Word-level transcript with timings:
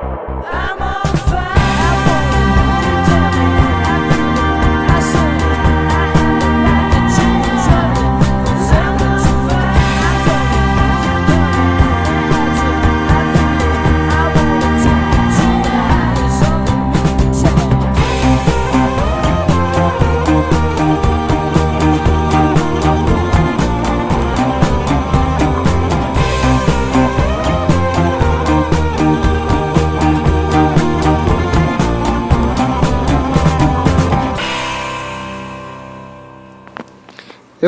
I'm 0.00 0.82
on 0.82 1.16
fire. 1.16 1.37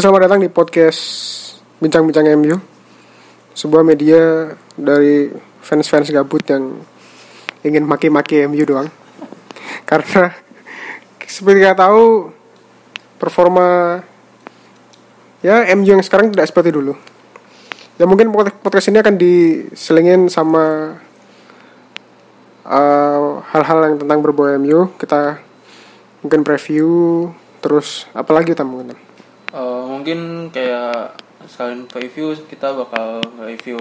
Ya 0.00 0.08
selamat 0.08 0.32
datang 0.32 0.40
di 0.40 0.48
podcast 0.48 1.02
Bincang-Bincang 1.76 2.32
MU 2.40 2.56
Sebuah 3.52 3.84
media 3.84 4.48
dari 4.72 5.28
fans-fans 5.60 6.08
gabut 6.08 6.40
yang 6.48 6.80
ingin 7.60 7.84
maki-maki 7.84 8.48
MU 8.48 8.64
doang. 8.64 8.88
Karena 9.92 10.32
seperti 11.20 11.60
kita 11.60 11.76
tahu 11.76 12.32
performa 13.20 14.00
ya 15.44 15.68
MU 15.76 15.84
yang 15.84 16.00
sekarang 16.00 16.32
tidak 16.32 16.48
seperti 16.48 16.72
dulu. 16.72 16.96
Ya 18.00 18.08
mungkin 18.08 18.32
pod- 18.32 18.56
podcast 18.64 18.88
ini 18.88 19.04
akan 19.04 19.20
diselingin 19.20 20.32
sama 20.32 20.96
eh, 22.64 23.30
hal-hal 23.52 23.78
yang 23.84 23.94
tentang 24.00 24.24
berbau 24.24 24.48
MU 24.56 24.96
Kita 24.96 25.36
mungkin 26.24 26.40
preview 26.40 27.28
terus 27.60 28.08
apalagi 28.16 28.56
kita? 28.56 28.64
mungkin 28.64 29.09
Eh, 29.50 29.82
mungkin 29.82 30.18
kayak 30.48 31.18
sekalian 31.50 31.90
review 31.90 32.38
kita 32.46 32.70
bakal 32.70 33.18
review 33.40 33.80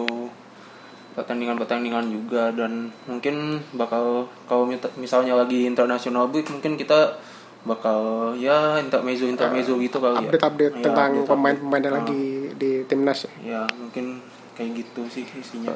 pertandingan-pertandingan 1.14 2.10
juga 2.10 2.50
dan 2.50 2.90
mungkin 3.06 3.60
bakal 3.76 4.26
kalau 4.48 4.66
misalnya 4.96 5.36
lagi 5.36 5.68
international 5.68 6.26
break 6.26 6.48
mungkin 6.50 6.74
kita 6.74 7.20
bakal 7.68 8.32
ya 8.34 8.80
intermezzo 8.80 9.28
intermezzo 9.28 9.76
gitu 9.78 10.00
kali 10.00 10.16
ya 10.16 10.22
update-update 10.26 10.76
Ya, 10.80 10.84
tentang 10.90 11.12
pemain-pemain 11.28 11.84
yang 11.84 11.92
Ah, 11.92 11.98
lagi 12.02 12.24
di 12.56 12.72
timnas 12.88 13.28
ya. 13.28 13.32
ya 13.44 13.62
mungkin 13.76 14.24
kayak 14.56 14.70
gitu 14.80 15.02
sih 15.12 15.28
isinya 15.28 15.76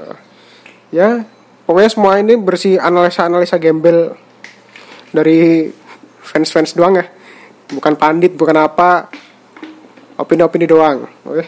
Ya, 0.89 1.25
pokoknya 1.65 1.89
semua 1.89 2.13
ini 2.17 2.33
bersih 2.33 2.77
analisa-analisa 2.77 3.57
gembel 3.57 4.13
dari 5.09 5.73
fans-fans 6.21 6.77
doang 6.77 7.01
ya. 7.01 7.09
Bukan 7.67 7.97
pandit, 7.97 8.37
bukan 8.37 8.53
apa. 8.61 9.09
Opini-opini 10.17 10.65
doang. 10.69 11.09
Oke. 11.25 11.43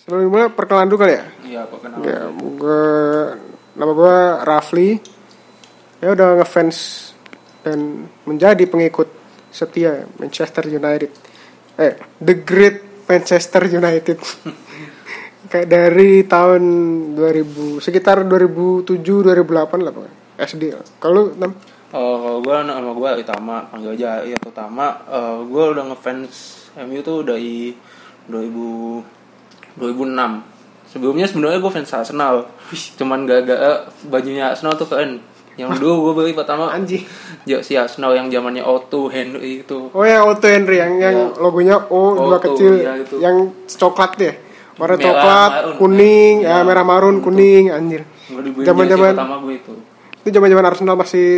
Sebelum 0.00 0.32
mulai 0.32 0.48
perkenalan 0.48 0.88
dulu 0.88 0.98
kali 1.04 1.12
ya. 1.12 1.24
iya 1.44 1.62
perkenalan 1.68 2.02
Ya, 2.02 2.20
gue 2.32 2.82
nama 3.76 3.92
gue 3.92 4.16
Rafli. 4.48 4.90
Ya 6.00 6.16
udah 6.16 6.40
ngefans 6.40 7.10
dan 7.60 8.08
menjadi 8.24 8.64
pengikut 8.64 9.12
setia 9.52 10.08
Manchester 10.16 10.64
United. 10.64 11.10
Eh, 11.76 11.94
The 12.16 12.34
Great 12.40 13.04
Manchester 13.04 13.68
United. 13.68 14.16
Kayak 15.50 15.68
dari 15.68 16.24
tahun 16.24 16.62
2000 17.18 17.84
sekitar 17.84 18.22
2007 18.24 18.96
2008 19.02 19.84
lah 19.84 19.92
pokoknya. 19.92 20.14
SD. 20.40 20.62
Kalau 20.96 21.36
Nam? 21.36 21.52
Oh, 21.90 22.16
kalau 22.22 22.38
gue 22.38 22.56
nama 22.70 22.90
gue 22.94 23.10
Itama, 23.18 23.66
panggil 23.66 23.98
aja 23.98 24.22
ya 24.22 24.38
Utama. 24.40 25.02
Uh, 25.10 25.42
gue 25.42 25.64
udah 25.74 25.84
ngefans 25.90 26.59
MU 26.78 27.00
tuh 27.00 27.22
dari 27.22 27.74
2000 28.26 29.02
2006. 29.76 30.44
Sebelumnya 30.86 31.24
sebenarnya 31.24 31.58
gue 31.58 31.72
fans 31.72 31.92
Arsenal. 31.92 32.50
Cuman 32.94 33.22
gara-gara 33.24 33.86
bajunya 34.04 34.50
Arsenal 34.50 34.74
tuh 34.74 34.86
keren. 34.86 35.22
Yang 35.54 35.76
dulu 35.78 36.10
gue 36.10 36.14
beli 36.16 36.32
pertama 36.32 36.68
Anjing. 36.68 37.04
jersey 37.42 37.74
Arsenal 37.74 38.12
yang 38.12 38.28
zamannya 38.28 38.60
Otto 38.60 39.06
Henry 39.06 39.60
itu. 39.60 39.88
Oh 39.88 40.02
ya 40.02 40.22
Otto 40.22 40.46
Henry 40.46 40.78
yang 40.78 40.96
yang 40.96 41.16
Iya. 41.28 41.36
logonya 41.36 41.76
O 41.86 42.00
dua 42.16 42.36
Otto, 42.36 42.52
kecil 42.52 42.72
iya, 42.78 42.92
itu. 42.96 43.16
yang 43.18 43.36
coklat 43.66 44.12
deh. 44.16 44.34
Warna 44.76 44.94
Merah, 44.94 45.04
coklat, 45.04 45.50
marun. 45.52 45.76
kuning, 45.76 46.34
Iya. 46.40 46.50
ya 46.50 46.64
merah 46.64 46.84
marun, 46.84 47.16
kuning, 47.20 47.64
anjir. 47.68 48.02
Zaman-zaman- 48.62 49.12
jersey 49.12 49.18
pertama 49.18 49.36
gue 49.38 49.54
itu. 49.56 49.72
Itu 50.20 50.28
zaman-zaman 50.30 50.64
Arsenal 50.66 50.96
masih 50.96 51.28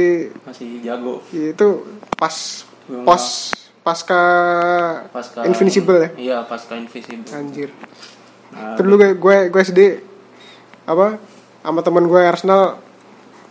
Masih 0.42 0.68
jago. 0.80 1.22
itu 1.28 1.66
pas 2.12 2.34
Belum 2.84 3.02
pos 3.02 3.24
pasca 3.82 4.22
Pasca 5.10 5.42
Invincible 5.42 5.98
ya. 5.98 6.08
Iya, 6.14 6.36
pasca 6.46 6.74
Invincible. 6.74 7.28
Anjir. 7.30 7.70
Nah, 8.50 8.78
dulu 8.78 8.94
gue 8.96 9.10
gue, 9.14 9.36
gue 9.48 9.60
SD 9.60 9.80
apa 10.82 11.18
sama 11.60 11.80
teman 11.80 12.06
gue 12.06 12.20
Arsenal 12.20 12.78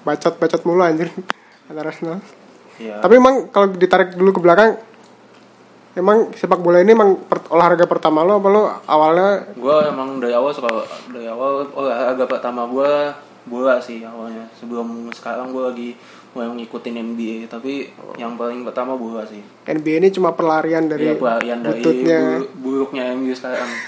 bacot-bacot 0.02 0.62
mulu 0.64 0.81
anjir 0.81 1.12
antara 1.69 1.92
Arsenal. 1.92 2.19
iya. 2.75 3.00
Tapi 3.00 3.14
emang 3.16 3.47
kalau 3.47 3.69
ditarik 3.69 4.16
dulu 4.16 4.34
ke 4.34 4.42
belakang 4.42 4.80
emang 5.92 6.31
sepak 6.31 6.59
bola 6.59 6.80
ini 6.80 6.96
emang 6.96 7.19
per- 7.19 7.52
olahraga 7.52 7.84
pertama 7.84 8.24
lo 8.24 8.40
apa 8.40 8.48
lo 8.48 8.63
awalnya 8.88 9.52
gue 9.52 9.78
emang 9.86 10.24
dari 10.24 10.31
awal 10.31 10.56
suka 10.56 10.72
dari 11.12 11.28
awal 11.28 11.68
olahraga 11.68 12.24
pertama 12.24 12.63
gue 12.63 12.92
bola 13.44 13.75
sih 13.75 14.00
awalnya 14.00 14.48
sebelum 14.56 15.12
sekarang 15.12 15.52
gue 15.52 15.59
lagi 15.62 15.90
mulai 16.31 16.47
ngikutin 16.53 16.96
NBA 16.96 17.38
tapi 17.46 17.88
yang 18.16 18.36
paling 18.36 18.64
pertama 18.64 18.96
bola 18.96 19.24
sih. 19.24 19.44
NBA 19.64 20.00
ini 20.00 20.09
cuma 20.09 20.31
pelarian 20.31 20.86
dari 20.86 21.06
Iya 21.06 21.16
pelarian 21.16 21.59
dari 21.59 21.78
bututnya. 21.78 22.19
bu- 22.40 22.52
buruknya 22.58 23.12
MU 23.12 23.31
sekarang. 23.31 23.68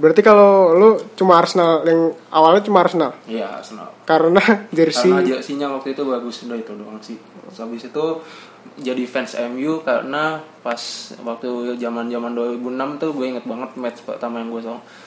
Berarti 0.00 0.24
kalau 0.24 0.72
lu 0.72 0.88
cuma 1.12 1.36
Arsenal 1.36 1.84
yang 1.84 2.00
awalnya 2.32 2.64
cuma 2.64 2.80
Arsenal? 2.80 3.12
Iya 3.26 3.52
Arsenal. 3.52 3.92
Karena 4.02 4.40
jersey. 4.76 5.12
Karena 5.12 5.28
jersinya 5.28 5.66
waktu 5.70 5.92
itu 5.92 6.02
bagus 6.02 6.40
udah 6.42 6.56
itu 6.56 6.72
doang 6.72 6.96
sih. 6.98 7.20
Terus 7.20 7.58
habis 7.60 7.82
itu 7.84 8.04
jadi 8.80 9.04
fans 9.04 9.36
MU 9.52 9.84
karena 9.84 10.40
pas 10.62 10.80
waktu 11.20 11.48
zaman 11.76 12.08
zaman 12.08 12.32
2006 12.32 12.64
tuh 12.96 13.10
gue 13.12 13.26
inget 13.28 13.44
banget 13.44 13.70
match 13.76 14.00
pertama 14.00 14.40
yang 14.40 14.48
gue 14.48 14.62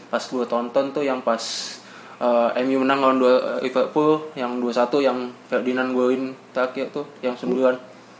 pas 0.09 0.21
gue 0.21 0.45
tonton 0.45 0.85
tuh 0.91 1.01
yang 1.01 1.25
pas 1.25 1.41
eh, 2.23 2.63
MU 2.63 2.77
menang 2.87 2.99
lawan 3.03 3.17
dua, 3.19 3.59
Liverpool 3.59 4.31
yang 4.39 4.63
2-1 4.63 5.03
yang 5.03 5.17
Ferdinand 5.51 5.89
golin 5.91 6.31
terakhir 6.55 6.95
tuh 6.95 7.05
yang 7.19 7.35
9 7.35 7.51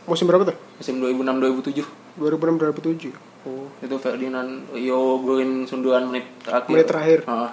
musim 0.04 0.28
berapa 0.28 0.44
tuh? 0.52 0.56
musim 0.76 1.00
2006 1.00 1.80
2007 1.80 2.20
2006 2.20 3.10
2007. 3.10 3.10
Oh, 3.44 3.68
itu 3.80 3.96
Ferdinand 4.00 4.68
yo 4.76 5.20
golin 5.20 5.64
sundulan 5.64 6.08
menit 6.08 6.28
terakhir 6.44 6.72
Menit 6.72 6.88
terakhir. 6.88 7.18
Heeh. 7.24 7.50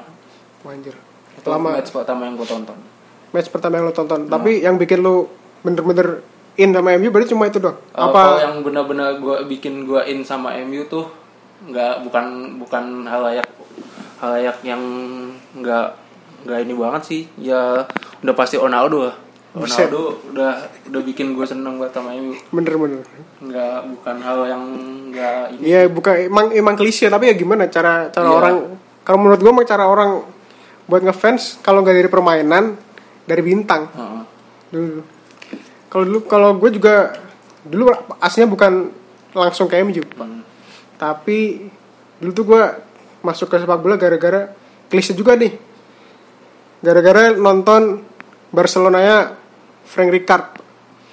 anjir. 0.67 0.95
itu 1.31 1.47
Lama 1.47 1.79
match 1.79 1.95
pertama 1.95 2.27
yang 2.27 2.35
gue 2.35 2.47
tonton 2.47 2.79
match 3.31 3.49
pertama 3.49 3.79
yang 3.79 3.89
lo 3.89 3.95
tonton. 3.95 4.27
Nah. 4.27 4.37
Tapi 4.37 4.61
yang 4.61 4.75
bikin 4.75 4.99
lu 5.01 5.27
bener-bener 5.63 6.23
in 6.59 6.75
sama 6.75 6.93
MU 6.99 7.09
berarti 7.09 7.31
cuma 7.31 7.47
itu 7.47 7.59
doang. 7.63 7.79
Eh, 7.79 7.95
kalau 7.95 8.11
Apa 8.11 8.43
yang 8.43 8.55
benar-benar 8.61 9.09
gua 9.23 9.37
bikin 9.47 9.87
gua 9.87 10.03
in 10.05 10.21
sama 10.27 10.55
MU 10.67 10.83
tuh 10.85 11.07
nggak 11.71 12.03
bukan 12.05 12.57
bukan 12.59 13.07
halayak 13.07 13.47
halayak 14.19 14.57
yang 14.65 14.81
nggak 15.57 15.95
nggak 16.41 16.59
ini 16.61 16.73
banget 16.73 17.01
sih 17.03 17.21
ya 17.37 17.85
udah 18.19 18.33
pasti 18.33 18.55
Ronaldo 18.55 18.97
lah 19.03 19.15
Buset. 19.51 19.91
Ronaldo 19.91 20.01
udah 20.31 20.51
udah 20.87 21.01
bikin 21.03 21.35
gue 21.35 21.43
seneng 21.43 21.75
banget 21.75 21.91
sama 21.93 22.15
MU 22.15 22.33
bener-bener? 22.49 23.03
nggak 23.37 23.77
bukan 23.91 24.15
hal 24.17 24.39
yang 24.47 24.63
nggak 25.11 25.41
ini 25.53 25.63
Iya, 25.67 25.81
bukan 25.87 26.13
emang 26.25 26.45
emang 26.51 26.75
klise 26.75 27.05
tapi 27.05 27.27
ya 27.27 27.35
gimana 27.35 27.67
cara 27.67 28.07
cara 28.07 28.25
Iya. 28.25 28.33
orang 28.33 28.55
kalau 29.01 29.17
menurut 29.19 29.41
emang 29.41 29.65
cara 29.65 29.85
orang 29.85 30.23
buat 30.85 31.01
ngefans 31.01 31.59
kalau 31.59 31.81
nggak 31.81 31.95
dari 31.95 32.07
permainan 32.07 32.79
dari 33.23 33.41
bintang. 33.41 33.91
Heeh. 33.91 34.21
dulu 34.71 35.03
kalau 35.87 36.03
dulu 36.07 36.19
kalau 36.23 36.49
gue 36.55 36.69
juga 36.71 36.95
dulu 37.61 37.91
aslinya 38.17 38.47
bukan 38.47 38.87
langsung 39.31 39.67
ke 39.67 39.79
MU. 39.81 39.99
Hmm. 40.15 40.41
tapi 40.95 41.67
dulu 42.17 42.31
tuh 42.31 42.45
gue 42.47 42.61
masuk 43.19 43.47
ke 43.47 43.57
sepak 43.57 43.77
bola 43.77 43.95
gara-gara 43.95 44.47
klise 44.87 45.11
juga 45.11 45.35
nih 45.35 45.53
gara-gara 46.81 47.31
nonton 47.31 48.01
Barcelona 48.49 48.99
nya 48.99 49.17
Frank 49.83 50.09
Rijkaard 50.09 50.45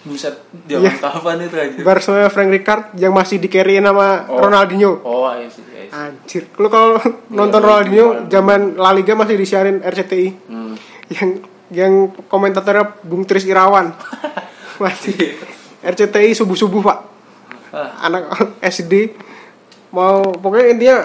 buset 0.00 0.40
zaman 0.64 0.88
Iya. 0.88 0.92
kapan 0.96 1.36
itu 1.42 1.56
aja 1.56 1.78
Barcelona 1.82 2.28
Frank 2.28 2.50
Rijkaard 2.50 2.84
yang 2.96 3.12
masih 3.12 3.36
di 3.36 3.46
carry 3.46 3.76
sama 3.76 4.24
Oh. 4.26 4.40
Ronaldinho 4.40 4.92
oh 5.02 5.28
iya 5.30 5.46
sih 5.46 5.60
iya 5.66 5.84
sih. 5.84 5.92
anjir 5.92 6.42
lu 6.54 6.68
kalau 6.68 6.96
nonton 7.30 7.60
iya, 7.60 7.66
Ronaldinho 7.66 8.06
iya. 8.08 8.20
zaman 8.30 8.60
La 8.74 8.90
Liga 8.90 9.12
masih 9.12 9.34
disiarin 9.34 9.78
RCTI 9.78 10.28
Hmm. 10.46 10.74
yang 11.10 11.28
yang 11.68 11.92
komentatornya 12.24 12.96
Bung 13.02 13.22
Tris 13.22 13.44
Irawan 13.44 13.92
masih 14.82 15.36
RCTI 15.80 16.32
subuh 16.32 16.56
subuh 16.56 16.80
pak 16.80 16.98
Ah. 17.68 18.00
anak 18.02 18.32
SD 18.72 19.12
mau 19.90 20.24
pokoknya 20.32 20.66
intinya 20.70 20.98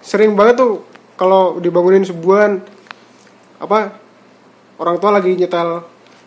sering 0.00 0.34
banget 0.34 0.58
tuh 0.58 0.82
kalau 1.14 1.58
dibangunin 1.58 2.02
subuhan 2.02 2.58
apa 3.56 3.94
orang 4.78 4.96
tua 4.96 5.10
lagi 5.12 5.34
nyetel 5.34 5.82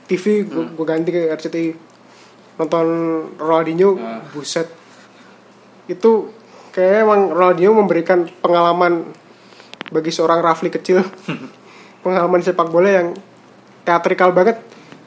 TV 0.05 0.43
gue 0.43 0.85
ganti 0.85 1.09
ke 1.09 1.31
RCTI 1.31 1.69
nonton 2.57 2.87
Ronaldinho 3.35 3.95
Ah. 3.95 4.19
buset 4.29 4.67
itu 5.87 6.29
kayak 6.69 7.03
emang 7.03 7.31
Ronaldinho 7.31 7.73
memberikan 7.73 8.27
pengalaman 8.39 9.11
bagi 9.87 10.11
seorang 10.11 10.39
Rafli 10.39 10.69
kecil 10.69 11.03
pengalaman 12.03 12.39
sepak 12.39 12.67
bola 12.67 12.89
yang 12.91 13.07
teatrikal 13.81 14.31
banget 14.31 14.59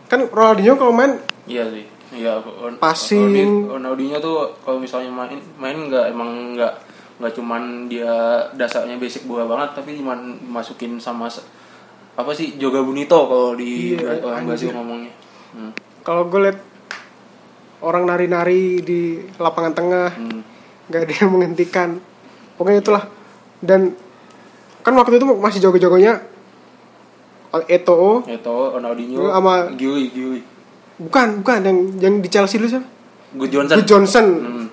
kan 0.06 0.25
Ronaldinho 0.26 0.75
kalau 0.75 0.93
main 0.93 1.20
Iya 1.44 1.69
sih. 1.69 1.85
Iya, 2.14 2.41
Passing. 2.79 3.69
Ronaldinho 3.69 4.17
tuh 4.17 4.56
kalau 4.62 4.79
misalnya 4.79 5.11
main 5.11 5.35
main 5.58 5.76
nggak 5.85 6.05
emang 6.08 6.55
nggak 6.55 6.73
nggak 7.14 7.32
cuman 7.35 7.62
dia 7.87 8.11
dasarnya 8.55 8.96
basic 8.96 9.26
bola 9.26 9.44
banget 9.44 9.76
tapi 9.76 9.99
cuman 9.99 10.19
masukin 10.46 10.96
sama 10.96 11.26
apa 12.15 12.31
sih 12.31 12.55
Joga 12.55 12.79
Bonito 12.81 13.19
kalau 13.21 13.53
di 13.53 13.95
Iya, 13.95 14.19
orang. 14.21 14.45
Brazil 14.45 14.71
ngomongnya. 14.71 15.13
Hmm. 15.51 15.71
kalau 16.01 16.27
gue 16.27 16.41
liat 16.43 16.59
orang 17.81 18.05
nari-nari 18.05 18.81
di 18.81 19.01
lapangan 19.37 19.73
tengah 19.73 20.09
Hmm. 20.13 20.41
nggak 20.85 21.01
ada 21.01 21.15
yang 21.17 21.31
menghentikan 21.31 21.89
pokoknya 22.55 22.81
itulah 22.81 23.05
dan 23.61 23.95
kan 24.81 24.93
waktu 24.93 25.17
itu 25.17 25.27
masih 25.33 25.59
jago-jagonya 25.61 26.21
Eto'o 27.65 28.27
Itu 28.27 28.51
Ronaldinho 28.73 29.31
sama- 29.31 29.71
Giui 29.73 30.11
Giui. 30.11 30.41
bukan 30.97 31.41
bukan 31.41 31.59
yang 31.63 31.79
yang 31.97 32.15
di 32.19 32.27
Chelsea 32.27 32.59
dulu 32.59 32.69
siapa 32.69 32.87
Good 33.33 33.51
Johnson. 33.51 33.75
Good 33.75 33.89
Johnson 33.89 34.27
Hmm. 34.37 34.67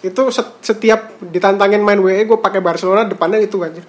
itu 0.00 0.22
set- 0.28 0.58
setiap 0.60 1.00
ditantangin 1.20 1.78
main 1.80 1.98
WE 1.98 2.22
gue 2.24 2.38
pakai 2.38 2.58
Barcelona 2.58 3.02
depannya 3.04 3.38
itu 3.38 3.58
anjir 3.58 3.82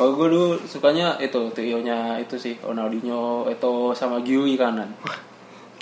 Kalau 0.00 0.16
gue 0.16 0.28
dulu 0.32 0.56
sukanya 0.64 1.20
itu 1.20 1.52
trionya 1.52 2.16
itu 2.16 2.40
sih 2.40 2.56
Ronaldinho, 2.64 3.44
Eto 3.52 3.92
sama 3.92 4.24
Giui 4.24 4.56
kanan. 4.56 4.96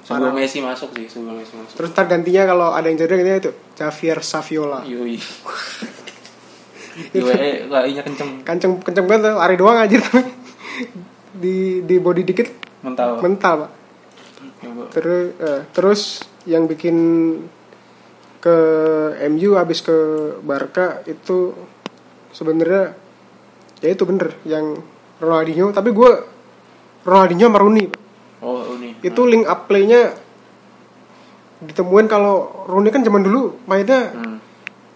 Sebelum 0.03 0.35
parah. 0.35 0.43
Messi 0.43 0.59
masuk 0.59 0.91
sih, 0.91 1.07
sebelum 1.07 1.39
Messi 1.39 1.55
masuk. 1.55 1.79
terus 1.79 1.95
ntar 1.95 2.11
gantinya 2.11 2.43
kalau 2.51 2.75
ada 2.75 2.91
yang 2.91 2.99
jadi 2.99 3.15
gantinya 3.15 3.39
itu 3.47 3.53
Javier 3.79 4.19
Saviola 4.27 4.83
Giui. 4.83 5.23
Giui 7.15 7.51
larinya 7.73 8.03
kenceng, 8.03 8.43
kenceng 8.43 8.73
kenceng 8.83 9.07
banget 9.07 9.39
lari 9.39 9.55
doang 9.55 9.79
anjir 9.79 10.03
tapi 10.03 10.27
di 11.47 11.87
di 11.87 11.97
body 12.03 12.27
dikit 12.27 12.49
mental. 12.83 13.23
mental 13.23 13.55
pak 13.63 13.71
terus 14.91 15.25
eh, 15.39 15.61
terus 15.71 16.01
yang 16.43 16.67
bikin 16.67 16.97
ke 18.43 18.57
MU 19.31 19.55
habis 19.55 19.79
ke 19.87 19.95
Barca 20.43 21.07
itu 21.07 21.55
sebenarnya 22.35 23.08
ya 23.79 23.89
itu 23.89 24.03
bener 24.03 24.35
yang 24.43 24.79
Ronaldinho 25.17 25.71
tapi 25.71 25.91
gue 25.91 26.11
Ronaldinho 27.03 27.47
sama 27.47 27.59
Rooney. 27.59 27.87
Oh 28.39 28.63
ini. 28.73 28.95
itu 29.01 29.21
link 29.25 29.45
up 29.45 29.67
play-nya 29.67 30.15
ditemuin 31.61 32.07
kalau 32.07 32.67
Rooney 32.67 32.89
kan 32.89 33.03
zaman 33.03 33.21
dulu 33.21 33.59
mainnya 33.65 34.15
Hmm. 34.15 34.39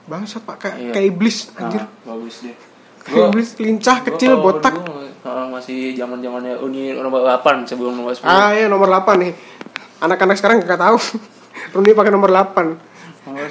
bangsat 0.05 0.43
pak 0.43 0.57
kayak 0.61 0.77
Iya. 0.77 0.93
kayak 0.93 1.07
iblis 1.09 1.37
anjir 1.53 1.83
Nah, 1.83 1.91
bagus 2.09 2.43
deh. 2.43 2.55
kayak 3.01 3.29
iblis 3.29 3.49
lincah 3.59 3.97
gua 3.99 4.07
kecil 4.09 4.31
kalau 4.33 4.45
botak 4.45 4.75
dulu, 4.77 4.95
kalau 5.21 5.45
masih 5.49 5.79
zaman 5.93 6.19
zamannya 6.19 6.55
Uni 6.57 6.95
nomor 6.95 7.23
8 7.25 7.67
sebelum 7.67 7.95
nomor 7.97 8.15
10. 8.15 8.23
ah 8.25 8.51
ya 8.53 8.67
nomor 8.67 8.87
8 8.89 9.19
nih 9.19 9.33
anak-anak 9.99 10.37
sekarang 10.39 10.63
nggak 10.63 10.79
tahu 10.81 10.99
Rooney 11.75 11.93
pakai 11.93 12.11
nomor 12.11 12.31
8 12.31 12.79
Nomor 13.23 13.47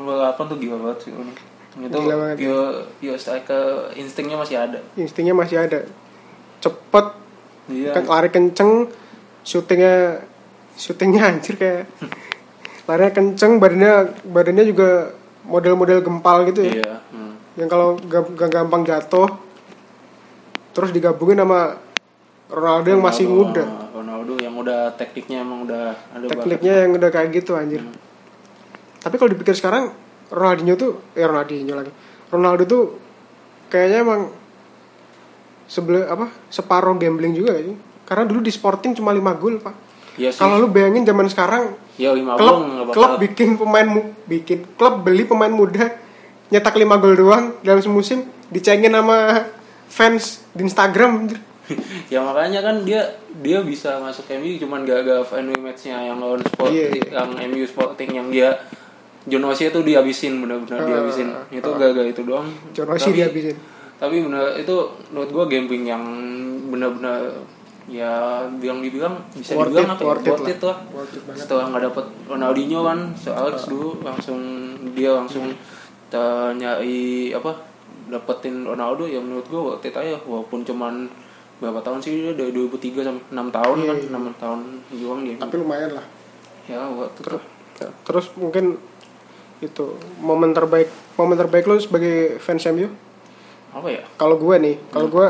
nomor 0.00 0.16
8 0.28 0.44
tuh 0.44 0.56
gila 0.56 0.76
banget 0.78 0.98
sih 1.02 1.12
Uni. 1.12 1.32
Itu 1.78 1.92
Gila 1.94 2.14
banget. 2.16 2.36
pure, 2.38 2.68
pure 2.96 3.16
striker 3.16 3.64
instingnya 3.92 4.36
masih 4.36 4.56
ada. 4.56 4.78
instingnya 4.94 5.32
masih 5.32 5.56
ada 5.58 5.84
cepet 6.58 7.06
Iya. 7.66 7.92
kan 7.92 8.06
lari 8.06 8.28
kenceng 8.28 8.88
syutingnya 9.42 10.22
syutingnya 10.72 11.22
anjir 11.30 11.54
kayak 11.54 11.90
larinya 12.84 13.12
kenceng 13.12 13.58
badannya 13.58 13.92
badannya 14.24 14.64
juga 14.64 15.10
model-model 15.42 16.00
gempal 16.00 16.46
gitu 16.46 16.62
ya 16.62 16.72
Iya. 16.76 16.94
Hmm. 17.08 17.34
yang 17.54 17.66
kalau 17.66 17.98
ga- 18.00 18.32
ga- 18.32 18.52
gampang 18.52 18.82
jatuh 18.82 19.26
terus 20.70 20.90
digabungin 20.90 21.36
sama 21.36 21.76
Ronaldo 22.46 22.88
yang 22.88 23.02
masih 23.02 23.26
Ronaldo, 23.26 23.42
muda 23.42 23.62
ah, 23.64 23.88
Ronaldo 23.92 24.32
yang 24.38 24.54
udah 24.54 24.80
tekniknya 24.94 25.42
emang 25.42 25.66
udah 25.66 25.82
ada 25.92 26.22
banget. 26.22 26.38
tekniknya 26.38 26.74
yang 26.78 26.92
udah 26.94 27.10
kayak 27.10 27.28
gitu 27.34 27.52
anjir 27.52 27.82
tapi 28.98 29.14
kalau 29.16 29.28
dipikir 29.28 29.52
sekarang 29.52 29.90
Ronaldinho 30.28 30.74
tuh 30.74 30.90
eh 31.12 31.22
Ronaldinho 31.22 31.74
lagi 31.74 31.92
Ronaldo 32.26 32.62
tuh 32.64 32.82
kayaknya 33.66 34.02
emang 34.02 34.22
sebelum 35.66 36.06
apa 36.06 36.26
separuh 36.46 36.94
gambling 36.94 37.34
juga 37.34 37.58
sih 37.58 37.74
karena 38.06 38.22
dulu 38.24 38.40
di 38.40 38.50
Sporting 38.50 38.94
cuma 38.94 39.10
5 39.10 39.22
gol 39.36 39.58
pak 39.58 39.74
sih. 40.16 40.30
kalau 40.32 40.56
lu 40.56 40.68
bayangin 40.68 41.02
zaman 41.02 41.26
sekarang 41.26 41.74
ya 41.96 42.14
5 42.14 42.38
klub 42.38 42.56
bakal. 42.84 42.92
klub 42.92 43.10
bikin 43.18 43.48
pemain 43.56 43.84
mu- 43.84 44.14
bikin 44.24 44.62
klub 44.74 45.02
beli 45.02 45.26
pemain 45.26 45.50
muda 45.50 45.90
nyetak 46.48 46.72
5 46.72 46.86
gol 46.96 47.14
doang 47.14 47.44
dalam 47.60 47.82
semusim 47.82 48.22
dicengin 48.46 48.94
sama 48.94 49.50
fans 49.88 50.46
di 50.54 50.62
Instagram 50.62 51.26
ya 52.14 52.22
makanya 52.22 52.62
kan 52.62 52.86
dia 52.86 53.02
dia 53.36 53.58
bisa 53.58 53.98
masuk 53.98 54.22
MU 54.38 54.54
cuman 54.56 54.86
gara-gara 54.86 55.26
friendly 55.26 55.58
matchnya 55.58 55.98
yang 56.00 56.22
lawan 56.22 56.38
sport 56.40 56.70
Iya, 56.70 57.10
yang 57.10 57.34
MU 57.50 57.66
Sporting 57.66 58.10
yang 58.14 58.28
dia 58.30 58.54
John 59.26 59.42
Oshie 59.44 59.68
itu 59.68 59.80
dihabisin 59.80 60.38
benar-benar 60.38 60.78
Ah, 60.78 60.86
dihabisin 60.86 61.28
itu 61.50 61.66
ah. 61.66 61.76
gara-gara 61.76 62.06
itu 62.06 62.22
doang 62.22 62.46
John 62.70 62.86
Tapi- 62.88 63.12
dihabisin 63.12 63.56
tapi 63.96 64.20
benar 64.20 64.52
itu 64.54 64.76
menurut 65.08 65.30
gua 65.30 65.44
gambling 65.46 65.84
yang 65.84 66.04
benar-benar 66.66 67.32
ya 67.86 68.12
bilang 68.52 68.78
dibilang 68.80 69.14
bisa 69.32 69.54
Worth 69.54 69.72
dibilang 69.72 69.88
it, 69.88 69.92
apa 69.92 70.02
ya? 70.02 70.06
worth 70.06 70.20
it 70.20 70.28
worth 70.28 70.42
lah. 70.42 70.50
it 70.50 70.60
lah 70.60 70.78
Worth 70.90 71.12
it 71.12 71.22
banget. 71.22 71.40
setelah 71.40 71.64
nggak 71.66 71.82
dapet 71.86 72.04
Ronaldinho 72.26 72.80
kan 72.82 72.98
se 73.14 73.30
Alex 73.30 73.56
Ah. 73.56 73.68
dulu 73.68 73.88
langsung 74.00 74.40
dia 74.92 75.10
langsung 75.10 75.44
uh, 76.12 76.50
nyari 76.52 76.98
apa 77.32 77.50
dapetin 78.06 78.62
Ronaldo 78.62 79.04
ya 79.04 79.18
menurut 79.18 79.46
gua 79.46 79.60
worth 79.72 79.82
it 79.82 79.94
aja 79.94 80.18
walaupun 80.20 80.60
cuman 80.62 81.08
berapa 81.56 81.80
tahun 81.80 81.98
sih 81.98 82.12
dia 82.20 82.32
dari 82.34 82.52
2003 82.52 83.00
sampai 83.00 83.22
6 83.32 83.48
tahun 83.50 83.76
Iya, 83.76 83.86
kan 83.88 83.96
iya. 83.96 84.08
6 84.12 84.34
tahun 84.36 84.60
doang 84.92 85.20
dia 85.22 85.34
tapi 85.36 85.54
lumayan 85.56 85.90
lah 85.94 86.06
ya 86.66 86.78
worth 86.86 87.16
it 87.16 87.24
terus 87.24 87.42
terus 88.02 88.26
mungkin 88.34 88.76
itu 89.64 89.96
momen 90.20 90.52
terbaik 90.52 90.92
momen 91.16 91.36
terbaik 91.36 91.64
lu 91.64 91.80
sebagai 91.80 92.36
fans 92.44 92.64
MU 92.68 92.92
apa 93.76 93.88
ya? 93.92 94.02
Kalau 94.16 94.36
gue 94.40 94.56
nih 94.56 94.76
kalau 94.88 95.08
gue 95.12 95.26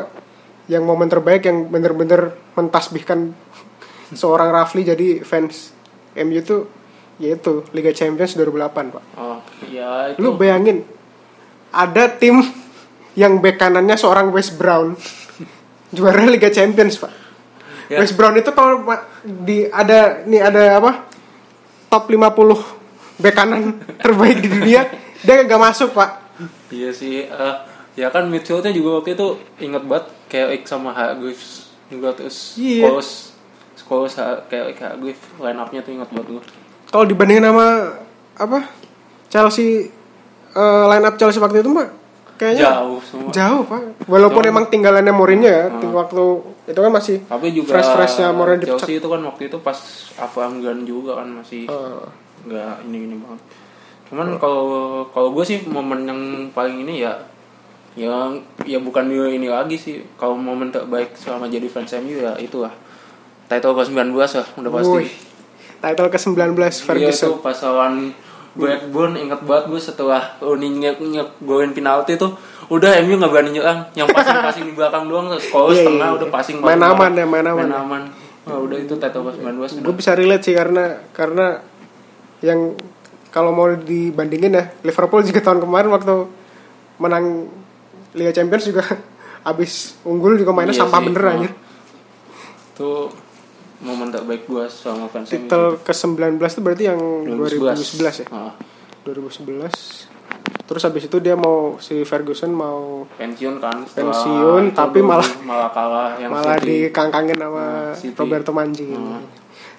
yang 0.70 0.86
momen 0.86 1.10
terbaik 1.10 1.46
yang 1.46 1.66
bener-bener 1.66 2.34
mentasbihkan 2.54 3.34
seorang 4.20 4.54
Rafli 4.54 4.86
jadi 4.86 5.22
fans 5.26 5.74
MU 6.14 6.40
tuh 6.42 6.70
yaitu 7.16 7.64
Liga 7.72 7.90
Champions 7.90 8.36
2008 8.38 8.94
pak. 8.94 9.04
Oh 9.18 9.38
ya 9.66 10.14
itu. 10.14 10.18
Lu 10.22 10.38
bayangin 10.38 10.86
ada 11.74 12.06
tim 12.10 12.42
yang 13.20 13.42
bek 13.42 13.58
kanannya 13.58 13.98
seorang 13.98 14.30
West 14.30 14.54
Brown. 14.58 14.94
Juara 15.96 16.26
Liga 16.26 16.50
Champions 16.50 16.98
pak. 16.98 17.12
Ya. 17.86 18.02
West 18.02 18.18
Brown 18.18 18.34
itu 18.34 18.50
kalau 18.50 18.82
di 19.22 19.70
ada 19.70 20.26
nih 20.26 20.42
ada 20.42 20.82
apa? 20.82 21.06
Top 21.86 22.10
50 22.10 22.75
bek 23.16 23.32
kanan 23.32 23.62
terbaik 23.96 24.38
di 24.38 24.48
dunia 24.50 24.86
dia 25.18 25.34
nggak 25.38 25.62
masuk 25.62 25.92
pak 25.92 26.24
Iya 26.68 26.92
sih, 26.92 27.24
eh, 27.24 27.54
ya 27.94 28.10
kan 28.10 28.28
midfieldnya 28.28 28.68
juga 28.68 29.00
waktu 29.00 29.16
itu 29.16 29.26
inget 29.58 29.80
banget 29.82 30.04
kayak 30.26 30.64
sama 30.64 30.92
Hargreaves 30.92 31.72
juga 31.86 32.12
terus 32.12 32.52
Iya. 32.54 32.84
Scholes, 32.84 33.10
Scholes 33.74 34.12
kayak 34.44 34.76
Hargreaves 34.76 35.22
line 35.38 35.56
up-nya 35.56 35.80
tuh 35.80 35.92
inget 35.94 36.08
banget 36.10 36.26
gue. 36.30 36.42
kalau 36.86 37.04
dibandingin 37.04 37.46
sama 37.46 37.96
apa 38.34 38.68
Chelsea 39.26 39.88
eh, 40.52 40.84
line 40.86 41.04
up 41.04 41.16
Chelsea 41.16 41.40
waktu 41.40 41.60
itu 41.60 41.70
mah 41.70 41.88
kayaknya 42.36 42.68
Jauh 42.68 43.00
semua. 43.00 43.30
jauh 43.32 43.62
pak 43.64 43.80
walaupun 44.04 44.42
Jauh. 44.42 44.52
emang 44.52 44.64
tinggalannya 44.66 45.08
Mourinho 45.10 45.48
ya 45.48 45.72
Hmm. 45.72 45.88
waktu 45.90 46.20
itu 46.66 46.76
kan 46.76 46.92
masih 46.92 47.16
Tapi 47.24 47.46
juga 47.50 47.68
fresh 47.72 47.90
freshnya 47.90 48.28
Mourinho 48.28 48.60
dipecat 48.60 48.84
Chelsea 48.84 49.00
itu 49.00 49.08
kan 49.08 49.20
waktu 49.24 49.42
itu 49.48 49.56
pas 49.56 49.78
Grant 50.60 50.84
juga 50.84 51.16
kan 51.16 51.28
masih 51.32 51.64
Eh, 51.64 52.04
nggak 52.46 52.86
ini 52.86 52.98
ini 53.10 53.16
banget. 53.18 53.40
Cuman 54.06 54.38
kalau 54.38 54.66
kalau 55.10 55.34
gue 55.34 55.44
sih 55.44 55.58
momen 55.66 56.06
yang 56.06 56.20
paling 56.54 56.86
ini 56.86 57.02
ya 57.02 57.12
yang 57.96 58.38
ya 58.62 58.78
bukan 58.78 59.08
ini 59.10 59.50
lagi 59.50 59.74
sih. 59.74 60.06
Kalau 60.14 60.38
momen 60.38 60.70
terbaik 60.70 61.12
selama 61.18 61.50
jadi 61.50 61.66
fans 61.66 61.90
MU 61.98 62.22
ya 62.22 62.38
itu 62.38 62.62
lah 62.62 62.70
title 63.46 63.74
ke 63.74 63.82
19 63.86 64.14
lah 64.14 64.46
udah 64.58 64.70
pasti. 64.70 64.96
Wih, 65.02 65.10
title 65.78 66.08
ke 66.10 66.18
19 66.18 66.54
Iya 66.54 66.70
Ferguson. 66.82 67.28
tuh 67.30 67.38
pas 67.42 67.58
lawan 67.62 67.94
Blackburn 68.56 69.12
inget 69.20 69.40
banget 69.44 69.68
gue 69.68 69.80
setelah 69.80 70.22
Rooney 70.40 70.72
nyek 70.72 70.96
nyek 70.98 71.28
golin 71.44 71.76
penalti 71.76 72.16
tuh. 72.16 72.32
Udah 72.66 72.98
MU 73.04 73.20
nggak 73.20 73.30
berani 73.30 73.50
nyerang. 73.52 73.84
Yang 73.92 74.16
passing 74.16 74.38
passing 74.42 74.64
di 74.66 74.74
belakang 74.74 75.06
doang 75.06 75.28
terus 75.30 75.46
kalau 75.52 75.70
Iya, 75.70 75.84
setengah 75.84 76.08
iya, 76.08 76.16
udah 76.16 76.28
iya. 76.28 76.34
passing 76.34 76.56
Main 76.58 76.80
passing 76.80 76.94
aman 76.96 77.10
ya, 77.12 77.26
main 77.28 77.46
aman. 77.46 77.66
main 77.68 77.74
aman. 77.76 78.02
Wah, 78.46 78.58
udah 78.62 78.78
itu 78.78 78.94
title 78.96 79.22
pas 79.26 79.34
19 79.34 79.82
gue 79.82 79.94
bisa 79.94 80.12
relate 80.14 80.44
sih 80.46 80.54
karena 80.54 81.02
karena 81.10 81.46
yang 82.38 82.76
kalau 83.28 83.50
mau 83.50 83.68
dibandingin 83.70 84.50
ya 84.50 84.64
Liverpool 84.80 85.22
juga 85.22 85.40
tahun 85.42 85.60
kemarin 85.60 85.88
waktu 85.90 86.14
menang 86.96 87.48
Liga 88.12 88.32
Champions 88.32 88.64
juga 88.64 88.82
abis 89.46 89.96
unggul 90.02 90.34
juga 90.34 90.50
mainnya 90.50 90.72
Iya 90.72 90.82
sampah 90.82 90.98
sih, 90.98 91.06
bener 91.06 91.22
oh. 91.22 91.30
anjir 91.30 91.52
tuh 92.72 93.08
momen 93.78 94.08
terbaik 94.08 94.44
gue 94.44 94.64
sama 94.66 95.04
fans 95.06 95.28
titel 95.28 95.76
ke-19 95.78 96.16
itu 96.40 96.60
berarti 96.60 96.84
yang 96.86 97.00
2011 97.30 97.76
ya 98.18 98.26
Ah, 98.30 98.52
2011 99.04 100.08
terus 100.64 100.82
habis 100.82 101.04
itu 101.04 101.16
dia 101.18 101.34
mau 101.34 101.78
si 101.78 102.02
Ferguson 102.02 102.50
mau 102.50 103.06
pensiun 103.12 103.56
kan 103.56 103.86
Pensiun, 103.86 104.62
itu 104.64 104.74
tapi 104.74 104.98
dulu 104.98 105.08
malah- 105.08 105.34
malah 105.46 105.70
kalah 105.70 106.10
yang 106.16 106.32
malah 106.32 106.56
City. 106.56 106.90
dikangkangin 106.90 107.38
sama 107.38 107.64
Hmm, 107.86 107.94
City. 107.94 108.16
Roberto 108.16 108.50
Mancini 108.50 108.96
Hmm. 108.96 109.22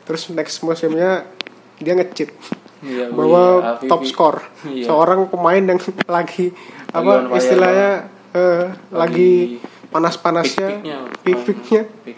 terus 0.04 0.32
next 0.32 0.64
musimnya 0.64 1.28
dia 1.78 1.94
ngecit 1.94 2.30
Iya, 2.78 3.10
bahwa 3.10 3.44
iya, 3.82 3.90
top 3.90 4.06
score 4.06 4.38
Iya. 4.64 4.86
seorang 4.86 5.26
pemain 5.28 5.58
yang 5.60 5.82
lagi 6.18 6.54
apa 6.88 7.34
istilahnya 7.34 7.92
eh, 8.32 8.64
lagi 8.90 9.58
Lagi 9.58 9.90
panas-panasnya 9.90 10.68
Pick-picknya. 10.78 10.98
pick-picknya 11.24 11.82
Pick. 12.04 12.18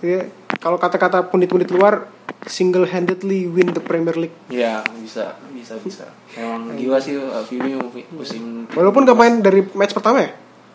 Dia- 0.00 0.26
kalau 0.56 0.78
kata-kata 0.78 1.26
pundit-pundit 1.26 1.68
luar 1.68 2.06
single 2.44 2.86
handedly 2.86 3.44
win 3.44 3.68
the 3.68 3.78
Premier 3.78 4.14
League 4.14 4.32
Iya, 4.46 4.80
bisa, 4.96 5.36
bisa, 5.50 5.76
bisa. 5.76 6.06
Emang 6.32 6.72
gila 6.72 6.96
sih 6.96 7.12
uh, 7.14 7.44
Vivi 7.44 7.76
musim 8.08 8.64
walaupun 8.72 9.04
gak 9.04 9.14
main 9.14 9.34
dari 9.38 9.60
match 9.72 9.92
pertama 9.92 10.22
ya 10.22 10.30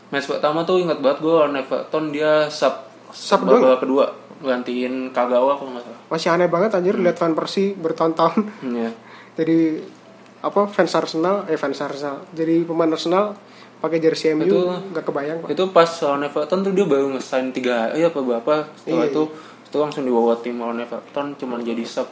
match 0.07 0.29
pertama 0.29 0.61
tuh 0.61 0.77
ingat 0.77 1.01
banget 1.01 1.19
gue 1.19 1.33
lawan 1.33 1.57
Everton 1.57 2.11
dia 2.11 2.45
sub 2.47 2.85
Sub 3.09 3.41
babak 3.41 3.81
kedua 3.81 4.13
gantiin 4.37 5.09
Kagawa 5.09 5.57
kalau 5.57 5.73
nggak 5.73 5.83
salah. 5.83 5.96
Masih 6.07 6.29
aneh 6.29 6.47
banget 6.47 6.71
anjir 6.71 6.93
Hmm. 6.93 7.03
lihat 7.03 7.17
Van 7.17 7.33
Persie 7.33 7.73
bertahun-tahun. 7.73 8.47
Iya. 8.63 8.89
jadi 9.37 9.83
apa 10.37 10.65
fans 10.65 10.93
Arsenal 10.93 11.45
eh 11.45 11.55
fans 11.55 11.77
Arsenal. 11.77 12.23
Jadi 12.31 12.63
pemain 12.63 12.87
Arsenal 12.87 13.35
pakai 13.77 13.97
jersey 13.97 14.31
MU 14.31 14.43
Itu- 14.43 14.65
nggak 14.89 15.03
kebayang 15.03 15.37
pak. 15.39 15.49
Itu 15.51 15.69
pas 15.69 15.89
lawan 16.01 16.23
Everton 16.23 16.59
tuh 16.61 16.71
dia 16.71 16.83
baru 16.83 17.11
ngesign 17.11 17.51
tiga 17.51 17.87
hari 17.87 18.01
apa 18.01 18.17
berapa? 18.17 18.53
Setelah 18.75 19.03
Iya, 19.03 19.11
itu 19.11 19.23
itu 19.63 19.77
langsung 19.77 20.03
dibawa 20.03 20.33
tim 20.35 20.57
lawan 20.57 20.79
Everton 20.79 21.35
cuman 21.35 21.59
jadi 21.61 21.83
sub 21.83 22.07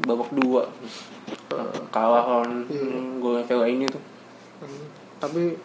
babak 0.00 0.30
dua. 0.30 0.68
Kalah 1.88 2.24
lawan 2.24 2.66
Iya. 2.66 3.18
gol 3.18 3.40
Vela 3.40 3.66
ini 3.66 3.86
tuh. 3.86 4.02
Tapi 5.18 5.56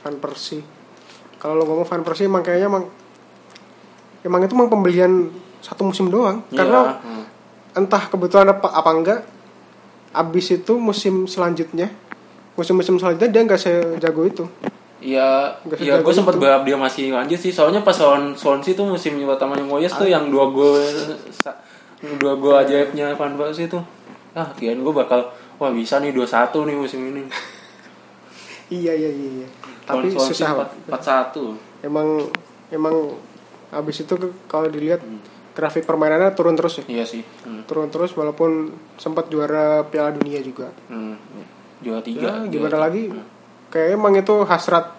Van 0.00 0.16
Persie 0.18 0.62
kalau 1.36 1.56
lo 1.56 1.64
ngomong 1.64 1.82
Van 1.84 2.02
Persie 2.02 2.26
emang 2.26 2.40
kayaknya 2.40 2.68
emang 2.68 2.84
emang 4.22 4.40
itu 4.40 4.52
emang 4.52 4.68
pembelian 4.68 5.12
satu 5.62 5.88
musim 5.88 6.10
doang 6.10 6.42
Iya, 6.50 6.58
karena 6.62 6.80
hmm. 6.98 7.24
entah 7.78 8.02
kebetulan 8.10 8.52
apa 8.52 8.68
apa 8.68 8.90
enggak 8.90 9.20
abis 10.12 10.60
itu 10.60 10.76
musim 10.76 11.24
selanjutnya 11.24 11.88
musim-musim 12.58 13.00
selanjutnya 13.00 13.30
dia 13.32 13.42
nggak 13.46 13.60
sejago 13.60 14.22
itu 14.28 14.44
Iya, 15.02 15.58
ya 15.66 15.74
sejago 15.74 16.06
gue 16.06 16.14
sempat 16.14 16.34
berharap 16.38 16.62
dia 16.62 16.78
masih 16.78 17.10
lanjut 17.10 17.34
sih. 17.34 17.50
Soalnya 17.50 17.82
pas 17.82 17.98
lawan 17.98 18.38
Swansea 18.38 18.78
tuh 18.78 18.86
musim 18.86 19.18
pertamanya 19.26 19.66
Moyes 19.66 19.90
tuh 19.98 20.06
yang 20.06 20.30
dua 20.30 20.46
gol 20.46 20.78
dua 22.22 22.38
gol 22.38 22.54
ajaibnya 22.62 23.10
Van 23.18 23.34
Persie 23.34 23.66
tuh. 23.66 23.82
Ah, 24.30 24.46
kirain 24.54 24.78
gue 24.78 24.94
bakal 24.94 25.26
wah 25.58 25.74
bisa 25.74 25.98
nih 25.98 26.14
2-1 26.14 26.54
nih 26.54 26.76
musim 26.78 27.02
ini. 27.02 27.26
iya 28.72 28.92
iya 28.96 29.10
iya, 29.12 29.28
iya. 29.44 29.48
tapi 29.84 30.08
susah 30.08 30.64
pak 30.64 30.68
4-1. 30.88 31.84
emang 31.84 32.08
emang 32.72 33.20
abis 33.68 34.04
itu 34.08 34.14
kalau 34.48 34.68
dilihat 34.72 35.04
grafik 35.52 35.82
permainannya 35.82 36.32
turun 36.32 36.52
terus 36.52 36.80
ya 36.80 36.84
Iya 36.90 37.04
sih. 37.04 37.22
Hmm. 37.42 37.62
turun 37.64 37.88
terus 37.88 38.12
walaupun 38.12 38.68
sempat 38.94 39.26
juara 39.26 39.84
Piala 39.84 40.10
Dunia 40.10 40.38
juga 40.38 40.72
Hmm. 40.86 41.16
Juara 41.78 41.98
ya 41.98 42.04
tiga. 42.04 42.28
gimana 42.42 42.48
juara 42.48 42.78
lagi 42.80 43.02
tiga. 43.06 43.22
kayak 43.68 43.88
emang 43.92 44.12
itu 44.14 44.34
hasrat 44.42 44.96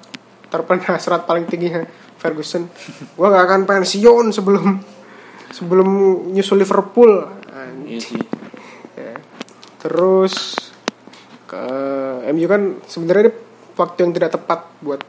terpendam 0.48 0.94
hasrat 0.96 1.24
paling 1.24 1.44
tingginya 1.44 1.86
Ferguson 2.16 2.70
gua 3.18 3.30
nggak 3.30 3.46
akan 3.46 3.62
pensiun 3.64 4.26
sebelum 4.30 4.66
sebelum 5.50 5.90
nyusul 6.30 6.58
Liverpool 6.58 7.30
Iya 7.84 8.00
sih. 8.00 8.22
Ya. 8.94 9.18
terus 9.80 10.54
ke 11.44 11.64
MU 12.30 12.46
kan 12.46 12.78
sebenarnya 12.84 13.24
ini 13.24 13.34
waktu 13.74 13.98
yang 14.00 14.12
tidak 14.12 14.32
tepat 14.32 14.70
buat 14.80 15.02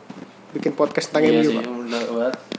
bikin 0.50 0.72
podcast 0.72 1.08
tentang 1.08 1.24
iya 1.26 1.32
MU 1.34 1.44
sih, 1.44 1.56
Pak. 1.58 2.53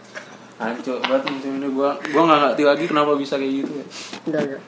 Hancur 0.56 1.04
banget 1.04 1.24
musim 1.28 1.60
ini 1.60 1.68
gue 1.68 1.90
gue 2.00 2.22
nggak 2.24 2.40
ngerti 2.40 2.64
lagi 2.64 2.84
kenapa 2.88 3.12
bisa 3.20 3.36
kayak 3.36 3.54
gitu 3.64 3.72
ya. 3.76 3.86
Enggak, 4.26 4.42
enggak. 4.48 4.62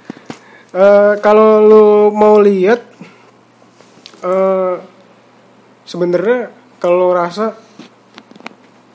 Eh, 0.75 1.13
kalau 1.23 1.63
lu 1.63 1.87
mau 2.11 2.43
lihat 2.43 2.83
eh 4.19 4.75
sebenarnya 5.87 6.51
kalau 6.83 7.15
rasa 7.15 7.55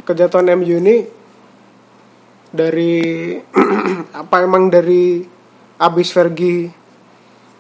kejatuhan 0.05 0.53
MU 0.61 0.77
ini 0.85 1.09
dari 2.53 3.35
apa 4.21 4.37
emang 4.45 4.69
dari 4.69 5.25
abis 5.81 6.13
Fergie 6.13 6.69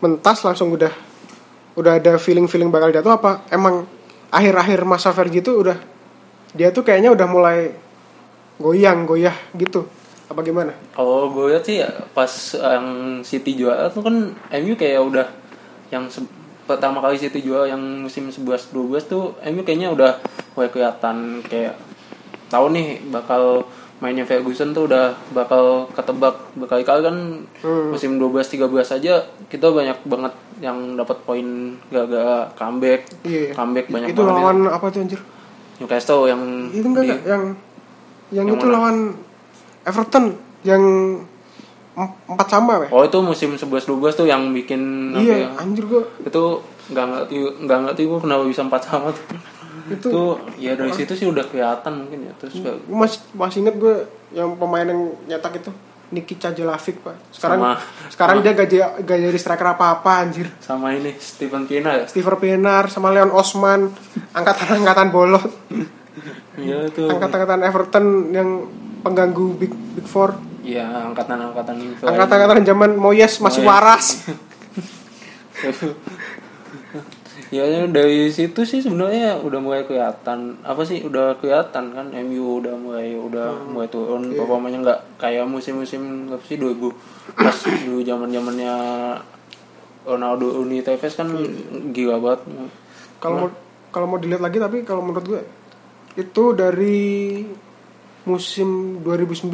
mentas 0.05 0.45
langsung 0.45 0.77
udah 0.77 0.93
udah 1.73 1.97
ada 1.97 2.21
feeling-feeling 2.21 2.69
bakal 2.69 2.93
jatuh 2.93 3.17
apa 3.17 3.49
emang 3.49 3.89
akhir-akhir 4.29 4.85
masa 4.85 5.09
Fergie 5.17 5.41
itu 5.41 5.57
udah 5.57 5.81
dia 6.53 6.69
tuh 6.69 6.85
kayaknya 6.85 7.17
udah 7.17 7.27
mulai 7.27 7.73
goyang 8.57 9.05
goyah 9.05 9.35
gitu 9.53 9.87
apa 10.25 10.41
gimana? 10.41 10.73
Kalau 10.91 11.29
gue 11.29 11.53
lihat 11.53 11.61
sih 11.61 11.77
ya 11.79 11.89
pas 12.11 12.31
yang 12.55 12.87
City 13.21 13.53
juara 13.55 13.87
tuh 13.87 14.01
kan 14.01 14.17
MU 14.55 14.75
kayak 14.75 15.01
udah 15.03 15.29
yang 15.89 16.09
pertama 16.63 16.99
kali 16.99 17.17
City 17.17 17.39
juara 17.39 17.69
yang 17.69 17.81
musim 18.01 18.27
11-12 18.27 18.73
tuh 19.05 19.37
MU 19.45 19.61
kayaknya 19.61 19.89
udah 19.89 20.17
mulai 20.53 20.69
kelihatan 20.69 21.17
kayak 21.43 21.77
tahu 22.49 22.71
nih 22.71 23.01
bakal 23.07 23.69
mainnya 23.99 24.25
Ferguson 24.25 24.73
tuh 24.73 24.85
udah 24.85 25.15
bakal 25.31 25.87
ketebak 25.93 26.35
berkali-kali 26.55 27.01
kan 27.03 27.17
Hmm. 27.61 27.93
musim 27.93 28.17
12-13 28.17 28.67
aja 28.95 29.15
kita 29.47 29.69
banyak 29.69 30.01
banget 30.03 30.33
yang 30.59 30.97
dapat 30.97 31.21
poin 31.23 31.47
gara-gara 31.87 32.51
comeback 32.53 33.05
Iya. 33.23 33.53
comeback 33.53 33.87
banyak 33.87 34.09
itu 34.09 34.19
banget 34.19 34.33
ya. 34.33 34.39
lawan 34.41 34.59
apa 34.67 34.87
tuh 34.89 35.01
anjir? 35.03 35.21
Newcastle 35.77 36.25
yang 36.25 36.41
Itu 36.69 36.89
enggak 36.89 37.05
di- 37.05 37.11
enggak 37.13 37.23
yang 37.29 37.45
yang, 38.33 38.47
Yang 38.47 38.57
itu 38.57 38.67
mana? 38.67 38.75
lawan 38.75 38.97
Everton 39.83 40.25
yang 40.63 40.83
em- 41.93 42.17
empat 42.27 42.49
sama 42.49 42.73
ya? 42.81 42.89
Oh 42.89 43.03
itu 43.03 43.19
musim 43.21 43.53
11-12 43.53 43.85
tuh 44.15 44.25
yang 44.25 44.49
bikin 44.51 45.13
Iya, 45.13 45.35
ya, 45.45 45.49
anjir 45.55 45.85
gua. 45.85 46.03
Itu 46.19 46.61
nggak 46.89 47.07
ngerti 47.07 47.35
nggak 47.63 47.79
ngerti 47.85 48.03
gue 48.05 48.19
kenapa 48.19 48.43
bisa 48.45 48.63
empat 48.63 48.83
sama 48.83 49.11
tuh. 49.11 49.25
Itu 49.85 50.07
itu 50.09 50.23
ya 50.59 50.73
dari 50.73 50.91
situ 50.91 51.13
sih 51.13 51.27
udah 51.27 51.45
kelihatan 51.45 51.93
mungkin 51.99 52.25
ya 52.25 52.33
terus 52.35 52.57
gua 52.57 52.79
masih 52.89 53.21
masih 53.33 53.59
inget 53.61 53.77
gue 53.77 53.95
yang 54.33 54.57
pemain 54.57 54.85
yang 54.85 55.01
nyetak 55.27 55.59
itu 55.59 55.71
Nikita 56.09 56.53
Jelavic 56.53 57.01
pak. 57.01 57.17
Sekarang 57.31 57.59
Sama- 57.59 57.81
sekarang 58.09 58.37
dia 58.41 58.53
gak 58.53 58.69
jadi 58.69 58.85
gak 59.01 59.19
jadi 59.23 59.39
striker 59.39 59.69
apa 59.71 59.99
apa 59.99 60.13
anjir. 60.21 60.45
Sama 60.59 60.93
ini 60.93 61.17
Steven 61.17 61.65
Pina 61.65 61.91
ya 61.95 62.05
Steven 62.05 62.37
Pienaar 62.37 62.87
sama 62.87 63.09
Leon 63.11 63.29
Osman 63.31 63.89
angkatan-angkatan 64.31 65.09
bolot 65.09 65.45
iya 66.55 66.77
itu 66.87 67.03
angkatan-angkatan 67.05 67.61
Everton 67.63 68.05
yang 68.31 68.49
pengganggu 69.01 69.57
Big 69.57 69.73
Big 69.93 70.05
Four 70.05 70.37
ya 70.63 70.87
angkatan 71.05 71.37
angkatan 71.43 71.75
info 71.77 72.05
angkatan-angkatan 72.05 72.65
zaman 72.65 72.91
Moyes 72.95 73.37
masih 73.39 73.61
Moyes. 73.61 73.69
waras 73.69 74.05
ya 77.51 77.63
ya, 77.63 77.81
dari 77.87 78.29
situ 78.29 78.63
sih 78.63 78.79
sebenarnya 78.79 79.39
udah 79.39 79.59
mulai 79.59 79.83
kelihatan 79.83 80.57
apa 80.63 80.83
sih 80.83 81.03
udah 81.03 81.37
kelihatan 81.37 81.91
kan 81.91 82.07
MU 82.23 82.59
udah 82.59 82.75
mulai 82.75 83.13
udah 83.13 83.55
Hmm. 83.55 83.71
mulai 83.71 83.87
turun 83.89 84.27
Iya. 84.27 84.37
performanya 84.39 84.77
nggak 84.81 84.99
kayak 85.19 85.45
musim-musim 85.45 86.27
apa 86.29 86.43
sih 86.43 86.57
2000 86.57 86.91
pas 87.35 87.55
dulu 87.79 87.99
zaman 88.01 88.29
zamannya 88.31 88.73
Ronaldo 90.03 90.59
Uni 90.59 90.81
Tevez 90.81 91.13
kan 91.13 91.29
Iya. 91.29 91.47
gila 91.93 92.17
banget 92.19 92.41
kalau 93.19 93.35
mau 93.39 93.49
kalau 93.91 94.05
mau 94.07 94.17
dilihat 94.17 94.41
lagi 94.41 94.57
tapi 94.57 94.81
kalau 94.81 95.03
menurut 95.03 95.25
gue 95.27 95.41
itu 96.17 96.53
dari 96.53 97.41
musim 98.23 99.01
2009 99.03 99.53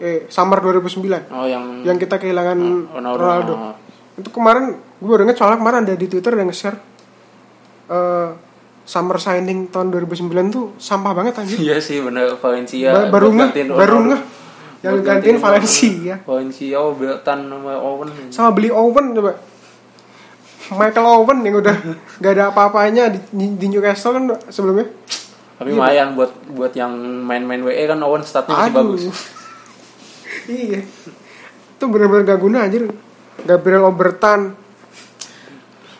eh 0.00 0.26
summer 0.26 0.58
2009 0.58 1.30
oh 1.30 1.46
yang 1.46 1.86
yang 1.86 1.96
kita 1.98 2.18
kehilangan 2.18 2.58
Ronaldo. 2.90 3.20
Ronaldo. 3.20 3.54
Itu 4.14 4.30
kemarin 4.30 4.74
gue 4.78 5.08
baru 5.10 5.22
inget 5.26 5.38
soalnya 5.38 5.58
kemarin 5.58 5.78
ada 5.86 5.94
di 5.94 6.06
Twitter 6.06 6.32
yang 6.34 6.48
nge-share 6.50 6.78
eh, 7.90 8.28
summer 8.84 9.16
signing 9.16 9.72
tahun 9.72 9.90
2009 9.90 10.30
tuh 10.54 10.64
sampah 10.76 11.12
banget 11.16 11.40
anjir. 11.40 11.58
Iya 11.58 11.76
sih 11.80 12.04
bener. 12.04 12.36
Valencia 12.38 12.90
Ba- 12.92 13.10
baru 13.10 13.26
nggak 13.32 13.50
gantiin 13.50 13.68
baru 13.70 13.96
nggak 14.10 14.22
yang 14.84 15.00
gantiin 15.00 15.38
Valencia. 15.40 16.14
Valencia 16.28 16.76
oh 16.76 16.92
Bertan 16.92 17.48
sama 17.48 17.72
Owen. 17.80 18.08
Sama 18.28 18.50
beli 18.52 18.68
Owen 18.68 19.16
coba. 19.16 19.32
Michael 20.64 21.06
Owen 21.08 21.38
yang 21.44 21.60
udah 21.60 21.76
gak 22.24 22.32
ada 22.40 22.44
apa-apanya 22.48 23.12
di, 23.12 23.20
di 23.32 23.66
Newcastle 23.68 24.16
kan 24.16 24.24
sebelumnya 24.48 24.88
tapi 25.54 25.70
lumayan 25.70 26.12
buat 26.12 26.30
buat 26.50 26.72
yang 26.72 26.90
main-main 27.22 27.62
WE 27.62 27.84
kan 27.84 28.00
Owen 28.00 28.22
statnya 28.22 28.52
masih 28.52 28.66
Aduh. 28.68 28.78
bagus 28.90 29.02
iya 30.50 30.80
itu 31.74 31.84
bener-bener 31.84 32.24
gak 32.24 32.40
guna 32.40 32.58
anjir 32.62 32.90
Gabriel 33.40 33.86
Obertan 33.86 34.54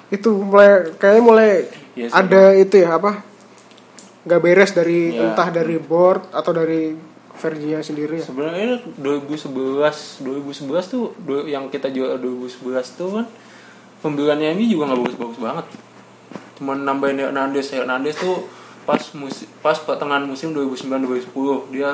itu 0.09 0.31
mulai 0.33 0.95
kayaknya 0.97 1.23
mulai 1.23 1.51
Iya 1.95 2.07
sih. 2.07 2.15
ada 2.17 2.43
itu 2.53 2.75
ya 2.77 2.99
apa 2.99 3.23
nggak 4.25 4.41
beres 4.41 4.73
dari 4.73 5.13
Iya. 5.13 5.31
entah 5.31 5.49
dari 5.49 5.77
board 5.77 6.31
atau 6.31 6.51
dari 6.51 6.95
Verginya 7.35 7.83
sendiri 7.83 8.19
ya. 8.19 8.25
sebenarnya 8.25 8.79
2011 8.97 10.23
2011 10.23 10.87
tuh 10.87 11.05
yang 11.45 11.67
kita 11.67 11.91
jual 11.91 12.15
2011 12.17 12.95
tuh 12.95 13.11
kan 13.13 13.27
pembeliannya 14.01 14.55
ini 14.55 14.67
juga 14.67 14.87
nggak 14.89 15.01
bagus-bagus 15.03 15.39
banget 15.39 15.67
cuman 16.55 16.79
nambahin 16.81 17.19
Hernandez 17.21 17.67
Hernandez 17.69 18.15
tuh 18.15 18.47
pas 18.85 19.01
musim 19.17 19.49
pas 19.65 19.77
pertengahan 19.77 20.25
musim 20.25 20.53
2009 20.53 21.33
2010 21.33 21.75
dia 21.75 21.91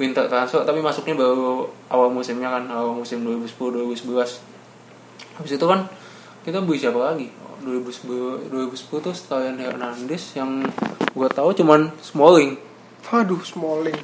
winter 0.00 0.26
transfer 0.26 0.64
tapi 0.66 0.80
masuknya 0.82 1.14
baru 1.14 1.70
awal 1.92 2.10
musimnya 2.10 2.50
kan 2.50 2.64
awal 2.72 2.96
musim 2.98 3.22
2010 3.22 4.02
2011 4.02 5.38
habis 5.38 5.52
itu 5.54 5.66
kan 5.68 5.86
kita 6.42 6.58
beli 6.64 6.80
siapa 6.80 6.98
lagi 6.98 7.28
2010 7.62 8.50
2010 8.50 9.04
tuh 9.04 9.14
sekalian 9.14 9.56
Hernandez 9.56 10.34
yang 10.34 10.64
gua 11.14 11.30
tahu 11.30 11.54
cuman 11.54 11.92
Smalling 12.02 12.74
Waduh, 13.04 13.40
Smalling. 13.44 13.98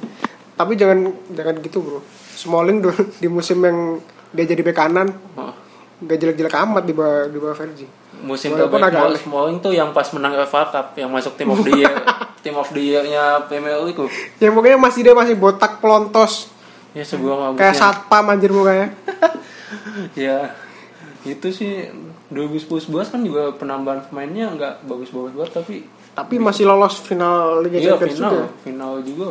Tapi 0.53 0.77
jangan 0.77 1.09
jangan 1.33 1.57
gitu, 1.65 1.81
Bro. 1.81 2.05
Smalling 2.37 2.85
dulu 2.85 3.01
di 3.17 3.25
musim 3.25 3.57
yang 3.65 3.97
dia 4.29 4.45
jadi 4.45 4.61
bek 4.61 4.77
kanan 4.77 5.09
nggak 6.01 6.17
jelek-jelek 6.17 6.55
amat 6.65 6.83
di 6.85 6.93
bawah 6.97 7.29
di 7.29 7.37
bawah 7.37 7.53
Vergi. 7.53 7.85
musim 8.21 8.53
Walaupun 8.53 8.77
terbaik. 8.77 9.21
Smalling 9.21 9.57
tuh 9.61 9.73
yang 9.73 9.89
pas 9.93 10.05
menang 10.13 10.33
FA 10.45 10.69
Cup 10.69 10.93
yang 10.93 11.09
masuk 11.09 11.33
tim 11.37 11.49
of 11.49 11.61
the 11.65 11.73
year 11.73 11.89
tim 12.41 12.57
of 12.57 12.69
the 12.73 12.81
year-nya 12.81 13.45
Premier 13.45 13.77
League 13.85 13.97
tuh. 13.97 14.09
Yang 14.41 14.53
pokoknya 14.57 14.77
masih 14.77 14.99
dia 15.05 15.15
masih 15.15 15.35
botak 15.37 15.81
pelontos 15.81 16.49
ya 16.91 17.07
sebuah 17.07 17.55
kayak 17.55 17.55
mabuknya 17.55 17.73
satpam 17.77 18.25
anjir 18.27 18.51
mukanya. 18.51 18.87
ya 20.27 20.51
itu 21.23 21.47
sih 21.53 21.87
2011 22.33 22.89
kan 23.11 23.21
juga 23.21 23.53
penambahan 23.55 24.01
pemainnya 24.07 24.51
nggak 24.55 24.73
bagus-bagus 24.87 25.33
banget 25.35 25.53
tapi 25.53 25.75
Tapi 26.11 26.43
masih 26.43 26.67
lolos 26.67 26.99
final 26.99 27.63
Liga 27.63 27.79
iya 27.79 27.95
Champions 27.95 28.19
final 28.19 28.35
juga. 28.35 28.47
final 28.67 28.93
juga 28.99 29.25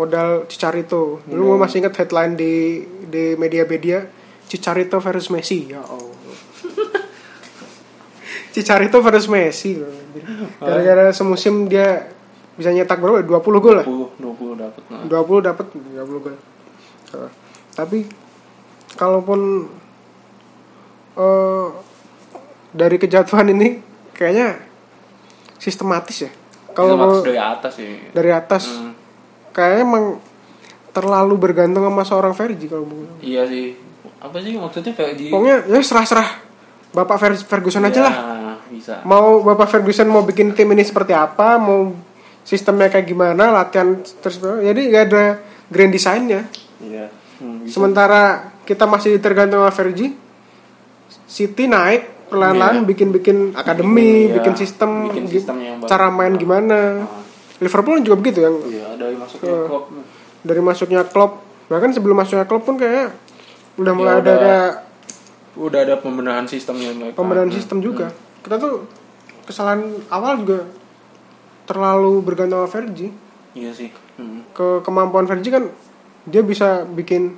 Modal 0.00 0.28
Cicarito. 0.48 1.20
Dulu 1.28 1.42
gue 1.44 1.58
masih 1.60 1.84
ingat 1.84 1.94
headline 2.00 2.40
di 2.40 2.80
di 3.04 3.36
media-media 3.36 4.08
Cicarito 4.48 4.96
versus 4.96 5.28
Messi. 5.28 5.68
Ya 5.68 5.84
Allah. 5.84 6.08
Cicarito 8.56 9.04
versus 9.04 9.28
Messi. 9.28 9.76
Gara-gara 10.56 11.12
semusim 11.12 11.68
dia 11.68 12.11
bisa 12.52 12.68
nyetak 12.68 12.96
berapa? 12.96 13.20
20 13.22 13.32
gol 13.58 13.74
lah. 13.74 13.86
20 13.86 14.18
20 14.18 14.60
dapat 14.60 14.82
nah. 14.86 15.02
20 15.06 15.40
dapat 15.42 15.66
30 15.68 15.92
gol. 16.18 16.34
Nah, 17.12 17.30
tapi 17.72 17.98
kalaupun 18.92 19.40
eh 21.14 21.66
dari 22.72 22.96
kejatuhan 22.96 23.46
ini 23.50 23.80
kayaknya 24.12 24.56
sistematis 25.56 26.18
ya. 26.22 26.30
Kalau 26.72 26.96
dari 27.20 27.36
atas 27.36 27.72
sih 27.74 28.08
dari 28.10 28.30
atas 28.30 28.64
Hmm, 28.64 28.96
kayaknya 29.52 29.80
emang 29.82 30.04
terlalu 30.88 31.34
bergantung 31.38 31.84
sama 31.84 32.00
seorang 32.02 32.32
Fergie 32.32 32.64
kalau 32.66 32.84
mau. 32.84 33.04
iya 33.18 33.44
sih 33.44 33.76
apa 34.16 34.36
sih 34.38 34.56
maksudnya 34.56 34.92
kayak 34.92 35.14
di 35.14 35.28
Pokoknya 35.28 35.64
ya 35.66 35.78
serah-serah 35.78 36.28
Bapak 36.90 37.16
Fer- 37.18 37.40
Ferguson 37.42 37.80
aja 37.82 37.92
Ya, 37.94 38.04
lah. 38.04 38.14
bisa 38.66 39.00
Mau 39.02 39.40
Bapak 39.42 39.68
Ferguson 39.68 40.04
mau 40.06 40.20
bikin 40.22 40.52
tim 40.52 40.64
ini 40.66 40.80
seperti 40.80 41.12
apa, 41.12 41.56
mau 41.56 41.92
sistemnya 42.42 42.86
kayak 42.86 43.06
gimana, 43.06 43.50
latihan 43.50 43.94
terus 44.18 44.36
jadi 44.38 44.80
gak 44.88 45.04
ada 45.08 45.24
grand 45.66 45.90
design-nya. 45.90 46.42
iya 46.78 47.06
Hmm, 47.34 47.66
bisa. 47.66 47.74
Sementara 47.74 48.22
kita 48.62 48.86
masih 48.86 49.18
tergantung 49.18 49.58
sama 49.58 49.70
Fergie, 49.70 50.14
City 51.24 51.66
naik 51.66 52.28
pelan-pelan 52.28 52.76
Iya. 52.78 52.86
bikin-bikin 52.86 53.38
akademi, 53.52 54.26
Iya, 54.26 54.38
bikin 54.38 54.54
sistem, 54.54 55.10
bikin 55.10 55.26
sistem 55.28 55.56
yang 55.58 55.76
cara 55.82 56.06
main 56.08 56.34
gimana. 56.34 57.02
Ah. 57.02 57.20
Liverpool 57.58 57.98
juga 58.00 58.16
begitu 58.16 58.38
yang 58.40 58.56
iya 58.64 58.94
dari 58.94 59.14
masuknya 59.14 59.50
Eh. 59.50 59.66
Klopp 59.66 59.84
dari 60.40 60.60
masuknya 60.60 61.02
Klopp, 61.04 61.32
bahkan 61.66 61.90
sebelum 61.90 62.16
masuknya 62.16 62.42
Klopp 62.42 62.64
pun 62.64 62.74
kayak 62.74 63.10
udah 63.76 63.92
mulai 63.92 64.12
Ya, 64.12 64.18
ada 64.18 64.22
udah. 64.22 64.38
kayak 64.38 64.72
udah 65.54 65.80
ada 65.80 65.94
pembenahan 65.96 66.44
sistemnya 66.44 66.90
mereka 66.90 67.14
pembenahan 67.14 67.48
Hmm. 67.48 67.56
sistem 67.56 67.78
juga. 67.80 68.06
Kita 68.40 68.56
tuh 68.56 68.86
kesalahan 69.42 69.82
awal 70.08 70.40
juga 70.40 70.58
terlalu 71.64 72.20
bergantung 72.20 72.58
sama 72.58 72.70
Fergie. 72.70 73.12
iya 73.52 73.70
sih 73.70 73.90
Hmm. 74.12 74.44
Ke 74.50 74.80
kemampuan 74.80 75.24
Fergie 75.24 75.48
kan 75.50 75.64
dia 76.24 76.42
bisa 76.42 76.84
bikin 76.84 77.32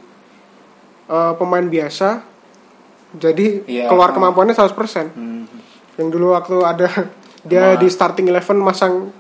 eh, 1.07 1.33
pemain 1.35 1.63
biasa 1.63 2.21
jadi 3.15 3.63
Iya, 3.63 3.87
keluar 3.87 4.11
ah. 4.11 4.15
kemampuannya 4.15 4.53
100%. 4.53 4.75
Hmm. 5.13 5.47
Yang 5.95 6.09
dulu 6.11 6.35
waktu 6.35 6.57
ada 6.61 6.89
dia 7.47 7.65
Ma- 7.69 7.79
di 7.79 7.87
starting 7.87 8.27
eleven 8.27 8.59
masang 8.59 9.15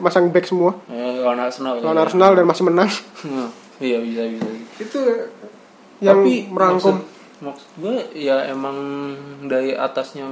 masang 0.00 0.28
back 0.28 0.44
semua 0.44 0.74
Eh, 0.86 0.98
lawan 1.20 1.38
Arsenal 1.38 1.78
lawan 1.78 1.94
ya. 1.94 2.02
Arsenal 2.02 2.30
dan 2.32 2.44
masih 2.44 2.64
menang. 2.64 2.90
Hmm. 3.22 3.48
iya 3.78 3.96
bisa 3.98 4.26
bisa 4.26 4.48
Itu 4.76 5.00
yang 6.00 6.18
Tapi 6.18 6.48
merangkum 6.48 6.98
maksud, 6.98 7.06
maksud 7.40 7.68
gue 7.76 7.96
ya 8.18 8.44
emang 8.46 8.76
dari 9.44 9.70
atasnya 9.70 10.26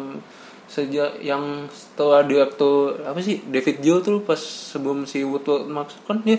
sejak 0.69 1.19
yang 1.19 1.41
setelah 1.69 2.23
dia 2.23 2.45
tuh 2.47 2.93
apa 3.01 3.19
sih 3.19 3.41
David 3.43 3.81
Joe 3.81 3.99
tuh 3.99 4.21
pas 4.21 4.37
sebelum 4.37 5.03
si 5.03 5.21
Woodward 5.21 5.65
masuk 5.67 6.05
kan 6.05 6.21
dia 6.21 6.37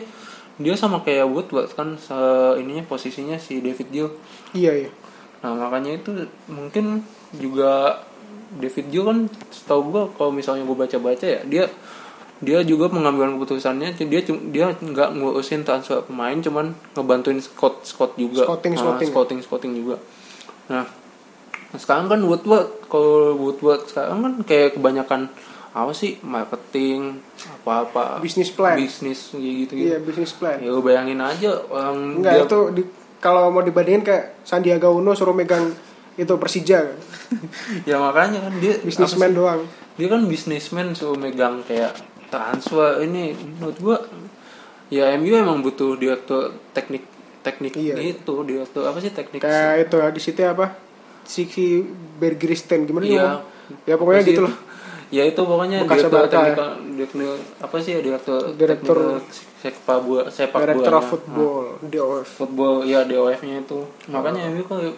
dia 0.56 0.74
sama 0.74 1.00
kayak 1.00 1.26
Woodward 1.26 1.68
kan 1.72 1.98
se- 1.98 2.14
ininya 2.56 2.84
posisinya 2.84 3.36
si 3.36 3.58
David 3.58 3.90
Joe 3.90 4.10
iya 4.54 4.74
iya. 4.78 4.92
Nah 5.40 5.56
makanya 5.56 5.96
itu 5.96 6.12
mungkin 6.46 7.02
juga 7.34 8.04
David 8.52 8.86
Joe 8.90 9.06
kan 9.06 9.18
setahu 9.50 9.82
gue 9.88 10.04
kalau 10.14 10.30
misalnya 10.30 10.62
gue 10.62 10.78
baca-baca 10.78 11.26
ya 11.26 11.42
dia 11.44 11.66
dia 12.40 12.60
juga 12.62 12.88
mengambil 12.88 13.36
keputusannya 13.36 13.96
dia 13.96 14.22
dia 14.24 14.66
nggak 14.72 15.10
ngurusin 15.12 15.64
transfer 15.64 16.00
pemain 16.02 16.36
cuman 16.36 16.72
ngebantuin 16.94 17.36
scout 17.38 17.84
scout 17.84 18.16
juga 18.16 18.46
Scouting, 18.46 18.74
Nah, 18.74 18.80
scouting. 18.80 19.10
scouting 19.10 19.40
scouting 19.42 19.74
juga 19.76 19.96
nah 20.66 20.88
sekarang 21.72 22.08
kan 22.08 22.20
Woodward 22.20 22.68
kalau 22.86 23.36
Woodward 23.36 23.86
sekarang 23.86 24.20
kan 24.20 24.34
kayak 24.42 24.74
kebanyakan 24.74 25.30
apa 25.70 25.92
sih 25.92 26.18
marketing 26.20 27.22
apa-apa 27.58 28.18
Bisnis 28.20 28.50
plan. 28.50 28.74
bisnis 28.74 29.30
gitu 29.30 29.70
gitu 29.70 29.74
Iya 29.78 29.98
bisnis 30.00 30.34
plan. 30.34 30.58
ya 30.58 30.68
lu 30.68 30.82
bayangin 30.82 31.20
aja 31.20 31.54
orang 31.64 32.18
Enggak 32.18 32.34
dia- 32.34 32.44
itu 32.44 32.60
di, 32.74 32.82
kalau 33.18 33.48
mau 33.48 33.62
dibandingin 33.62 34.02
kayak 34.02 34.42
Sandiaga 34.42 34.90
Uno 34.90 35.14
suruh 35.14 35.32
megang 35.32 35.70
itu 36.16 36.34
Persija 36.36 36.90
ya 37.90 37.96
makanya 37.98 38.42
kan 38.42 38.54
dia 38.58 38.74
apa 38.74 38.84
bisnismen 38.84 39.32
doang. 39.32 39.62
dia 39.94 40.08
kan 40.08 40.22
bisnismen 40.26 40.88
suruh 40.92 41.16
megang 41.16 41.62
kayak 41.62 41.94
transfer 42.28 43.00
ini 43.00 43.32
menurut 43.38 43.78
gua 43.78 43.98
ya 44.88 45.14
MU 45.16 45.32
emang 45.32 45.62
butuh 45.62 45.94
direktur 45.96 46.50
teknik 46.72 47.06
teknik 47.40 47.72
Iya. 47.74 47.94
itu 47.96 48.34
direktur 48.42 48.84
apa 48.84 48.98
sih 48.98 49.10
teknik 49.10 49.40
Kayak 49.40 49.86
itu 49.86 49.96
di 50.10 50.20
situ 50.20 50.42
apa? 50.44 50.89
Siki 51.30 51.86
Bergristen 52.18 52.90
gimana 52.90 53.06
ya? 53.06 53.46
Ya 53.86 53.96
pokoknya 54.02 54.26
gitu 54.26 54.34
itu? 54.34 54.44
lah. 54.50 54.56
ya 55.14 55.24
itu 55.30 55.42
pokoknya 55.42 55.86
Bekasnya 55.86 56.10
direktur 56.10 56.22
Barca, 56.22 56.42
teknik, 56.42 56.58
direktur 56.98 57.38
apa 57.62 57.76
sih 57.82 57.92
ya 57.94 58.00
direktur 58.02 58.42
Direktur 58.58 58.98
sepak 59.62 59.98
bola 60.02 60.24
sepak 60.30 60.60
Director 60.66 60.94
bola 60.94 61.02
of 61.02 61.06
Football, 61.10 61.66
DOF. 61.86 62.26
football 62.26 62.76
ya 62.86 63.06
DOF 63.06 63.42
nya 63.46 63.62
itu 63.62 63.80
makanya 64.10 64.50
MU 64.54 64.66
kalau 64.66 64.94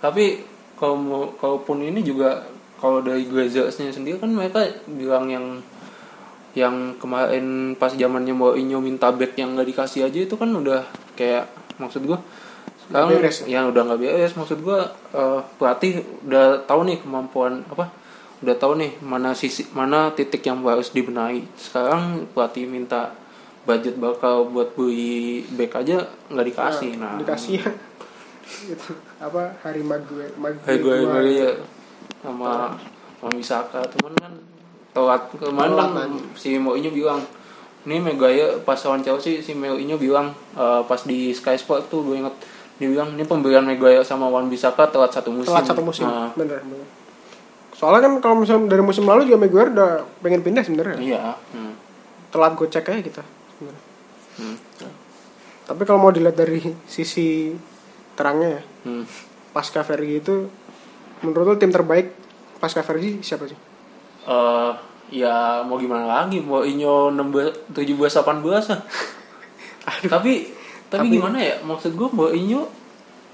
tapi 0.00 0.44
kalau 0.80 0.96
mau 0.96 1.22
kalaupun 1.36 1.84
ini 1.84 2.00
juga 2.00 2.48
kalau 2.80 3.04
dari 3.04 3.28
Glazersnya 3.28 3.92
sendiri 3.92 4.16
kan 4.16 4.32
mereka 4.32 4.64
bilang 4.88 5.28
yang 5.28 5.46
yang 6.56 6.96
kemarin 6.98 7.76
pas 7.76 7.92
zamannya 7.94 8.34
Mourinho 8.34 8.80
minta 8.82 9.12
back 9.12 9.36
yang 9.38 9.54
nggak 9.54 9.68
dikasih 9.70 10.08
aja 10.08 10.18
itu 10.24 10.34
kan 10.34 10.50
udah 10.50 10.82
kayak 11.14 11.46
maksud 11.78 12.02
gua 12.08 12.18
sekarang 12.90 13.08
beres. 13.14 13.46
yang 13.46 13.70
udah 13.70 13.82
nggak 13.86 14.00
beres 14.02 14.34
maksud 14.34 14.58
gua 14.66 14.90
eh, 15.14 15.40
pelatih 15.56 16.02
udah 16.26 16.66
tahu 16.66 16.82
nih 16.90 16.98
kemampuan 16.98 17.62
apa 17.70 17.86
udah 18.40 18.56
tahu 18.56 18.80
nih 18.80 18.96
mana 19.04 19.36
sisi 19.36 19.68
mana 19.76 20.10
titik 20.16 20.40
yang 20.40 20.64
harus 20.64 20.90
dibenahi. 20.90 21.44
Sekarang 21.60 22.24
pelatih 22.32 22.64
minta 22.64 23.12
budget 23.68 24.00
bakal 24.00 24.48
buat 24.48 24.72
beli 24.72 25.44
back 25.54 25.84
aja 25.84 26.08
nggak 26.32 26.46
dikasih. 26.48 26.90
Nah, 26.96 27.20
dikasih 27.20 27.60
ya. 27.60 27.70
itu 28.50 28.92
apa 29.22 29.54
hari 29.62 29.78
Mague 29.86 30.34
Mague 30.34 30.58
Hey 30.66 30.82
gue 30.82 31.06
ya 31.30 31.54
sama 32.18 32.74
sama 33.20 33.30
Misaka 33.30 33.78
teman 33.86 34.10
kan 34.18 34.32
telat 34.90 35.22
kemarin 35.38 35.70
Telat, 35.76 35.90
kan 35.94 36.10
si 36.34 36.58
Mourinho 36.58 36.90
bilang. 36.90 37.22
Ini 37.80 37.96
Megaya 37.96 38.60
pas 38.60 38.76
lawan 38.84 39.00
Chelsea 39.00 39.40
si 39.40 39.52
Mourinho 39.56 40.00
bilang 40.00 40.32
eh, 40.56 40.82
pas 40.88 41.00
di 41.04 41.30
Sky 41.30 41.60
Sport 41.60 41.92
tuh 41.92 42.08
gue 42.08 42.24
inget 42.24 42.34
dia 42.80 42.88
bilang 42.88 43.12
ini 43.12 43.28
pembelian 43.28 43.68
Megaya 43.68 44.00
sama 44.00 44.32
Wan 44.32 44.48
Bisaka 44.48 44.88
telat 44.88 45.12
satu 45.12 45.28
musim. 45.28 45.52
Telat 45.52 45.68
satu 45.68 45.84
musim. 45.84 46.08
Nah, 46.08 46.32
bener 46.32 46.64
bener. 46.64 46.88
Soalnya 47.76 48.08
kan 48.08 48.12
kalau 48.24 48.36
misalnya 48.40 48.72
dari 48.72 48.80
musim 48.80 49.04
lalu 49.04 49.28
juga 49.28 49.36
Maguire 49.36 49.70
udah 49.76 49.90
pengen 50.24 50.40
pindah 50.40 50.64
sebenarnya. 50.64 50.96
Iya 50.96 51.36
hmm. 51.36 51.72
telat 52.32 52.56
gocek 52.56 52.88
aja 52.88 53.04
kita 53.04 53.22
sebenarnya. 53.52 53.84
Hmm. 54.40 54.56
tapi 55.68 55.84
kalau 55.84 56.00
mau 56.00 56.10
dilihat 56.14 56.32
dari 56.32 56.64
sisi 56.88 57.52
terangnya 58.16 58.58
ya 58.58 58.62
Hmm. 58.80 59.04
pasca 59.52 59.84
Fergie 59.84 60.24
itu 60.24 60.48
menurut 61.20 61.44
lo 61.44 61.54
tim 61.60 61.68
terbaik 61.68 62.16
pasca 62.56 62.80
Fergie 62.80 63.20
siapa 63.20 63.44
sih? 63.44 63.58
Eh, 64.24 64.72
ya 65.12 65.60
mau 65.60 65.76
gimana 65.76 66.08
lagi? 66.08 66.40
Mourinho 66.40 67.12
16 67.12 67.76
17 67.76 68.24
18 68.24 68.72
lah. 68.72 68.80
Tapi 70.16 70.32
tapi, 70.90 71.06
gimana 71.12 71.38
ya? 71.38 71.54
Maksud 71.60 71.94
gue 71.94 72.08
Mourinho 72.10 72.66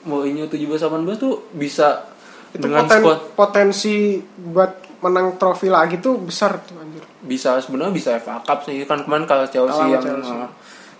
Mourinho 0.04 0.46
17-18 0.46 0.86
tuh 1.16 1.48
bisa 1.50 2.06
itu 2.52 2.62
dengan 2.62 2.84
poten- 2.84 3.00
squad 3.00 3.20
potensi 3.34 4.16
buat 4.22 4.72
menang 4.98 5.34
trofi 5.34 5.66
lagi 5.66 5.98
tuh 5.98 6.16
besar 6.18 6.62
tuh 6.62 6.76
anjir. 6.76 7.02
Bisa 7.20 7.58
sebenarnya 7.58 7.92
bisa 7.92 8.14
FA 8.16 8.38
Cup 8.40 8.62
sih. 8.62 8.84
Kan 8.84 9.02
kemarin 9.02 9.24
kalau 9.24 9.44
Chelsea 9.44 9.74
Kalah 9.74 9.92
yang 9.92 10.02
Chelsea. 10.02 10.32
uh, 10.32 10.48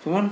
cuman 0.02 0.24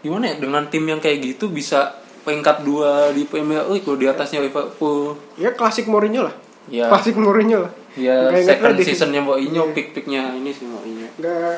gimana 0.00 0.24
ya? 0.24 0.34
Dengan 0.36 0.62
tim 0.66 0.82
yang 0.82 0.98
kayak 0.98 1.20
gitu 1.20 1.46
bisa 1.46 1.94
peringkat 2.22 2.60
dua 2.60 3.08
di 3.10 3.24
Premier 3.24 3.64
League 3.66 3.84
loh, 3.84 3.94
di 3.94 4.04
atasnya 4.04 4.40
Liverpool. 4.40 5.14
Ya 5.34 5.52
klasik 5.52 5.86
Mourinho 5.86 6.22
lah. 6.22 6.34
Ya 6.66 6.88
klasik 6.88 7.14
Mourinho 7.14 7.64
lah. 7.64 7.72
Ya 7.94 8.28
Nggak 8.28 8.44
second 8.46 8.76
seasonnya 8.78 9.20
Mourinho 9.20 9.62
Iya. 9.64 9.74
pick 9.74 9.86
picknya 9.92 10.32
ini 10.32 10.50
sih 10.50 10.64
Mourinho 10.64 11.08
nggak 11.14 11.56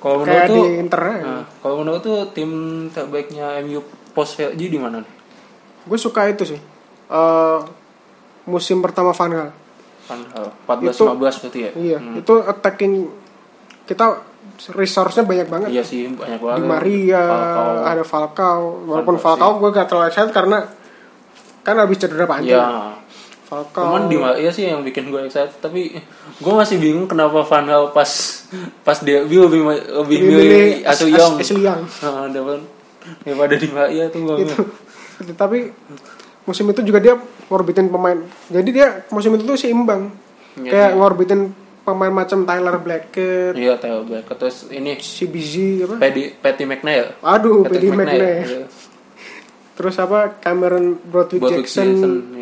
kalau 0.00 0.16
menurut 0.18 0.42
di 0.42 0.50
tuh 0.50 0.64
Inter 0.76 1.00
nah, 1.14 1.44
kalau 1.56 1.74
menurut 1.78 2.00
tuh 2.00 2.16
tim 2.30 2.50
terbaiknya 2.88 3.60
MU 3.62 3.84
post 4.10 4.34
VLG 4.34 4.60
di 4.66 4.76
mana 4.76 4.98
nih? 4.98 5.12
gue 5.82 5.98
suka 5.98 6.26
itu 6.26 6.44
sih 6.46 6.60
Eh, 7.06 7.58
musim 8.44 8.78
pertama 8.78 9.10
Van 9.10 9.28
Gaal 9.28 9.50
Kan 10.06 10.20
uh, 10.32 10.50
14 10.64 10.90
Itu- 10.90 11.06
15 11.08 11.18
berarti 11.40 11.58
ya? 11.60 11.70
iya 11.76 11.98
Hmm. 11.98 12.14
itu 12.16 12.32
attacking 12.40 12.92
kita 13.84 14.22
resource-nya 14.70 15.24
banyak 15.24 15.46
banget 15.46 15.68
Iya 15.70 15.82
sih 15.82 16.06
banyak 16.06 16.38
banget. 16.38 16.56
di 16.56 16.62
Maria 16.64 17.22
Falcao. 17.24 17.70
ada 17.84 18.02
Falcao 18.02 18.62
walaupun 18.84 19.14
Van 19.14 19.16
Persie. 19.16 19.24
Falcao 19.26 19.50
gue 19.56 19.70
gak 19.72 19.86
terlalu 19.86 20.06
excited 20.06 20.30
karena 20.30 20.58
kan 21.60 21.76
habis 21.76 21.98
cedera 21.98 22.24
panjang 22.24 22.56
Ya. 22.56 22.94
Falcao 23.50 23.82
Cuman 23.84 24.06
di 24.06 24.14
Maria 24.14 24.48
sih 24.48 24.64
yang 24.64 24.80
bikin 24.80 25.10
gue 25.10 25.26
excited 25.26 25.58
tapi 25.58 25.90
gue 26.38 26.52
masih 26.54 26.78
bingung 26.78 27.04
kenapa 27.04 27.42
Van 27.42 27.66
Gaal 27.66 27.90
pas 27.90 28.06
pas 28.80 28.94
lebih 29.02 29.42
ma- 29.60 29.74
lebih 29.74 30.16
Lebih 30.16 30.18
milih 30.22 30.66
Asu 30.86 31.04
As- 31.04 31.12
Young. 31.12 31.34
Ashley 31.36 31.62
Young. 31.62 31.82
Nah, 31.82 32.30
depan 32.30 32.62
daripada 33.20 33.54
di 33.54 33.68
Maria 33.68 34.04
tuh 34.06 34.20
gue 34.22 34.36
itu. 34.40 34.54
Tapi 35.34 35.74
musim 36.42 36.64
itu 36.64 36.80
juga 36.80 36.98
dia 36.98 37.18
ngorbitin 37.46 37.86
pemain. 37.86 38.18
Jadi 38.46 38.70
dia 38.70 39.02
musim 39.10 39.34
itu 39.34 39.44
tuh 39.44 39.58
seimbang. 39.58 40.14
Iya, 40.54 40.70
kayak 40.70 40.88
iya. 40.88 40.96
ngorbitin 40.96 41.40
pemain 41.80 42.12
macam 42.12 42.44
Tyler 42.44 42.76
Blackett. 42.76 43.52
Iya 43.52 43.74
Theo 43.76 44.04
Black 44.04 44.30
terus 44.30 44.68
ini 44.68 44.94
CBZ 44.94 45.52
apa? 45.84 45.94
Paddy 45.98 46.22
Patty 46.34 46.64
McNair. 46.64 47.18
aduh 47.18 47.62
Paddy 47.62 47.88
McNair 47.88 48.46
Iya. 48.46 48.64
terus 49.74 49.96
apa? 49.96 50.36
Cameron 50.38 51.00
Broadwick 51.00 51.40
Buat 51.40 51.52
Jackson, 51.56 51.88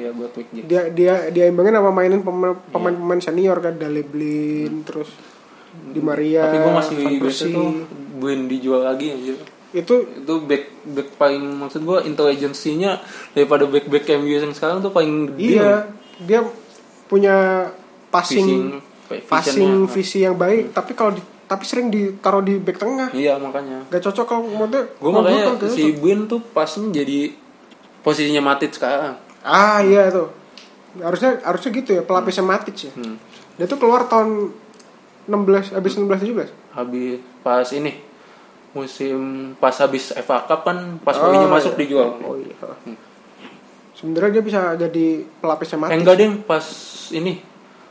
Iya 0.08 0.16
buat 0.16 0.32
Jackson. 0.32 0.64
dia 0.64 0.82
dia 0.88 1.14
dia 1.28 1.44
imbangin 1.46 1.74
sama 1.74 1.90
mainin 1.90 2.20
pemain 2.20 2.56
pemain, 2.66 2.94
pemain 2.94 3.20
senior 3.20 3.58
kan 3.58 3.74
Dale 3.74 4.00
Blin 4.02 4.80
terus 4.82 5.12
Di 5.68 6.00
Maria 6.00 6.48
Tapi 6.48 6.58
gue 6.58 6.72
masih 6.74 6.94
biasa 6.96 7.20
Persie. 7.20 7.52
tuh 7.52 7.68
Buin 8.16 8.48
dijual 8.48 8.82
lagi 8.82 9.12
anjir. 9.12 9.36
itu 9.70 9.94
Itu 10.16 10.34
back 10.42 10.64
back 10.88 11.08
paling 11.14 11.44
maksud 11.58 11.84
gue 11.84 11.98
intelijensinya 12.04 12.96
daripada 13.30 13.62
back 13.62 13.84
back 13.86 14.08
MU 14.16 14.32
yang 14.32 14.50
sekarang 14.50 14.80
tuh 14.80 14.88
paling 14.88 15.28
gede. 15.30 15.44
iya 15.54 15.84
dia 16.18 16.40
punya 17.04 17.68
passing 18.08 18.80
Passing, 19.08 19.24
passing 19.24 19.72
visi 19.86 20.20
yang 20.20 20.34
baik 20.34 20.68
tapi 20.70 20.92
kalau 20.92 21.12
di, 21.12 21.20
tapi 21.42 21.64
sering 21.64 21.88
ditaruh 21.88 22.40
di 22.40 22.56
back 22.56 22.76
tengah 22.76 23.08
Iya 23.08 23.36
makanya. 23.36 23.84
gak 23.88 24.02
cocok 24.02 24.24
kalau 24.24 24.44
maksudnya 24.46 24.84
Gue 24.94 25.10
makanya 25.10 25.44
si. 25.64 25.92
Buin 25.94 26.24
tuh 26.24 26.40
pasnya 26.42 26.92
jadi 26.94 27.32
posisinya 28.00 28.40
Matic 28.42 28.72
sekarang. 28.72 29.16
Ah 29.48 29.80
iya 29.80 30.06
itu. 30.06 30.28
Harusnya 30.98 31.40
harusnya 31.40 31.70
gitu 31.72 31.90
ya 31.90 32.02
pelapisnya 32.02 32.44
Matic 32.44 32.76
ya 32.78 32.92
Hmm. 32.92 33.16
dia 33.56 33.64
tuh 33.64 33.76
keluar 33.76 34.04
tahun 34.04 34.52
16 35.24 35.72
habis 35.72 35.92
16 35.94 36.24
17 36.24 36.48
Habis 36.72 37.16
pas 37.40 37.68
ini 37.70 37.92
musim 38.70 39.18
pas 39.56 39.72
habis 39.74 40.12
FA 40.14 40.44
Cup 40.44 40.62
kan 40.62 40.76
pas 40.98 41.16
Oh, 41.16 41.26
Mourinho 41.26 41.48
masuk 41.48 41.72
iya. 41.72 41.80
dijual. 41.80 42.08
oh 42.20 42.36
iya. 42.36 42.54
Sebenarnya 43.92 44.30
dia 44.30 44.44
bisa 44.44 44.60
jadi 44.74 45.06
pelapisnya 45.38 45.78
Matic 45.78 45.96
enggak 45.98 46.16
deh 46.16 46.30
pas 46.42 46.64
ini 47.10 47.40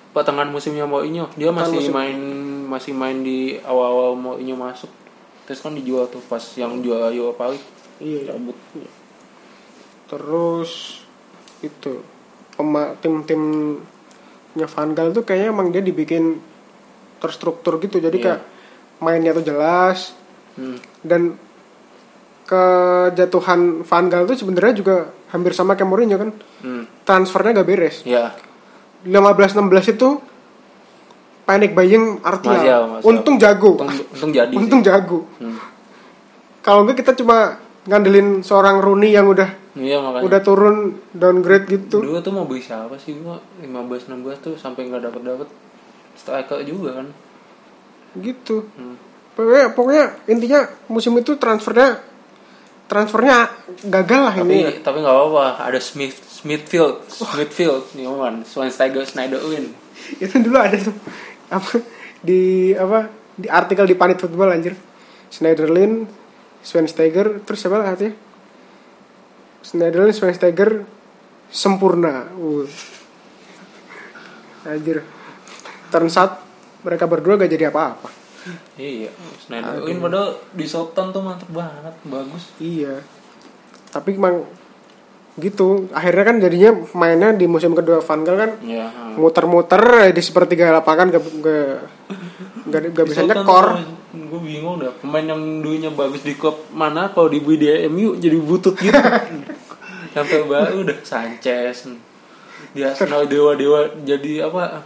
pertengahan 0.10 0.48
musimnya 0.48 0.86
Mourinho. 0.86 1.30
Dia 1.34 1.52
masih 1.52 1.78
musim. 1.80 1.94
main 1.94 2.18
masih 2.66 2.94
main 2.94 3.22
di 3.22 3.58
awal-awal 3.60 4.16
Mourinho 4.16 4.56
masuk. 4.56 4.90
Terus 5.44 5.60
kan 5.60 5.72
dijual 5.72 6.08
tuh 6.08 6.20
pas 6.22 6.42
yang 6.56 6.82
jual 6.82 7.08
Europa 7.10 7.50
League 7.50 7.68
iya. 8.00 8.32
Cabut. 8.32 8.58
Terus 10.08 11.04
itu 11.60 11.94
tim-timnya 12.98 13.82
Van 14.68 14.90
Gaal 14.92 15.10
tuh 15.12 15.22
kayaknya 15.22 15.50
emang 15.50 15.70
dia 15.70 15.82
dibikin 15.82 16.38
terstruktur 17.18 17.78
gitu 17.78 17.98
jadi 17.98 18.14
Iya. 18.14 18.24
kayak 18.24 18.42
mainnya 19.00 19.32
tuh 19.32 19.44
jelas 19.44 20.14
hmm. 20.54 20.78
dan 21.02 21.38
kejatuhan 22.48 23.60
Van 23.84 24.06
Gaal 24.08 24.24
tuh 24.26 24.38
sebenarnya 24.38 24.74
juga 24.74 24.96
hampir 25.28 25.52
sama 25.52 25.74
kayak 25.74 25.86
Mourinho 25.86 26.18
kan 26.18 26.32
Hmm. 26.58 26.84
transfernya 27.04 27.52
gak 27.56 27.68
beres 27.68 28.02
ya 28.04 28.34
15-16 29.04 29.62
itu 29.92 30.10
panic 31.44 31.72
buying 31.72 32.20
Martial, 32.20 32.82
Martial. 32.90 33.06
untung 33.06 33.36
jago 33.38 33.78
untung, 33.78 34.08
untung 34.10 34.32
jadi 34.32 34.50
sih. 34.52 34.58
untung 34.58 34.82
jago 34.82 35.20
Hmm. 35.38 35.58
kalau 36.62 36.82
enggak 36.82 36.98
kita 36.98 37.14
cuma 37.14 37.60
ngandelin 37.86 38.42
seorang 38.42 38.80
Rooney 38.80 39.12
yang 39.12 39.28
udah 39.28 39.48
iya 39.80 39.98
makanya. 40.02 40.26
Udah 40.26 40.42
turun 40.42 40.78
downgrade 41.14 41.66
gitu. 41.70 42.02
Dulu 42.02 42.20
tuh 42.22 42.34
mau 42.34 42.46
beli 42.46 42.64
siapa 42.64 42.98
sih? 42.98 43.18
Gua 43.20 43.38
15 43.62 44.10
16 44.10 44.44
tuh 44.44 44.54
sampai 44.58 44.90
nggak 44.90 45.04
dapet 45.10 45.22
dapet 45.24 45.50
striker 46.18 46.60
juga 46.66 47.02
kan. 47.02 47.08
Gitu. 48.18 48.66
Hmm. 48.74 48.98
pokoknya, 49.38 49.66
pokoknya 49.78 50.06
intinya 50.26 50.66
musim 50.90 51.14
itu 51.22 51.38
transfernya 51.38 52.02
transfernya 52.90 53.52
gagal 53.86 54.22
lah 54.26 54.34
tapi 54.34 54.50
ini 54.66 54.82
tapi 54.82 54.98
nggak 55.06 55.14
apa-apa. 55.14 55.46
Ada 55.70 55.80
Smith 55.84 56.18
Smithfield 56.26 57.06
Smithfield. 57.06 57.94
Nih 57.94 58.10
man 58.10 58.42
Schweinsteiger 58.42 59.06
Schneiderlin 59.06 59.74
itu 60.24 60.36
dulu 60.42 60.58
ada 60.58 60.78
tuh. 60.78 60.96
Apa? 61.54 61.82
Di 62.26 62.74
apa? 62.74 63.10
Di 63.38 63.48
artikel 63.52 63.86
di 63.86 63.94
Panit 63.94 64.18
Football 64.18 64.58
anjir. 64.58 64.74
Schneiderlin 65.30 66.10
Schweinsteiger 66.66 67.46
terus 67.46 67.62
siapa 67.62 67.84
artinya 67.84 68.27
Schneiderlin 69.68 70.16
Schweinsteiger 70.16 70.88
sempurna 71.52 72.32
uh. 72.32 72.64
anjir 74.64 75.04
turns 75.92 76.16
out 76.16 76.40
mereka 76.88 77.04
berdua 77.04 77.36
gak 77.36 77.52
jadi 77.52 77.68
apa-apa 77.68 78.08
Iya, 78.80 79.12
Schneiderlin 79.44 80.00
padahal 80.00 80.40
di 80.56 80.64
Southampton 80.64 81.12
tuh 81.12 81.20
mantep 81.20 81.52
banget, 81.52 81.96
bagus. 82.08 82.48
iya 82.64 83.04
tapi 83.92 84.16
emang 84.16 84.48
gitu 85.38 85.92
akhirnya 85.94 86.24
kan 86.26 86.36
jadinya 86.42 86.72
mainnya 86.98 87.30
di 87.36 87.46
musim 87.46 87.78
kedua 87.78 88.02
Van 88.02 88.24
Gaal 88.26 88.38
kan 88.40 88.52
Iya. 88.64 88.88
muter-muter 89.20 90.10
di 90.16 90.22
sepertiga 90.24 90.74
lapangan 90.74 91.14
gak, 91.14 91.24
gak, 91.44 91.70
gak, 92.72 92.82
gak 92.96 93.06
bisa 93.06 93.22
nyekor 93.28 93.84
Gue 94.18 94.42
bingung 94.42 94.82
dah, 94.82 94.90
pemain 94.98 95.22
yang 95.22 95.62
dulunya 95.62 95.94
bagus 95.94 96.26
di 96.26 96.34
klub 96.34 96.66
mana 96.74 97.14
kalau 97.14 97.30
di 97.30 97.38
di 97.38 97.70
MU 97.86 98.18
jadi 98.18 98.34
butut 98.42 98.74
gitu. 98.80 98.98
Sampai 100.18 100.42
baru 100.50 100.76
udah 100.90 100.98
Sanchez. 101.06 101.86
Dia 102.74 102.90
Arsenal 102.90 103.30
dewa-dewa 103.30 103.94
jadi 104.02 104.50
apa? 104.50 104.82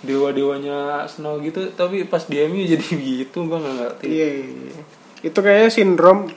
Dewa-dewanya 0.00 1.04
Arsenal 1.04 1.44
gitu, 1.44 1.68
tapi 1.76 2.08
pas 2.08 2.24
di 2.24 2.40
MU 2.48 2.64
jadi 2.64 2.88
gitu 3.20 3.44
gue 3.44 3.58
nggak 3.60 3.76
ngerti. 3.76 4.06
Iya, 4.08 4.28
iya, 4.40 4.46
iya. 4.72 4.82
itu 5.20 5.36
kayaknya 5.36 5.68
sindrom 5.68 6.32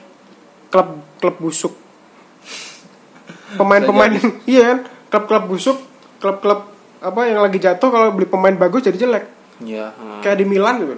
klub 0.68 1.00
klub 1.16 1.36
busuk. 1.40 1.72
Pemain-pemain 3.56 4.12
iya 4.50 4.62
kan, 4.68 4.78
klub-klub 5.08 5.44
busuk, 5.48 5.78
klub-klub 6.20 6.68
apa 7.00 7.20
yang 7.24 7.40
lagi 7.40 7.60
jatuh 7.60 7.88
kalau 7.88 8.12
beli 8.12 8.28
pemain 8.28 8.52
bagus 8.52 8.84
jadi 8.84 9.00
jelek. 9.00 9.24
Iya. 9.64 9.96
hmm. 9.96 10.20
Kayak 10.20 10.44
di 10.44 10.46
Milan 10.48 10.84
gitu. 10.84 10.92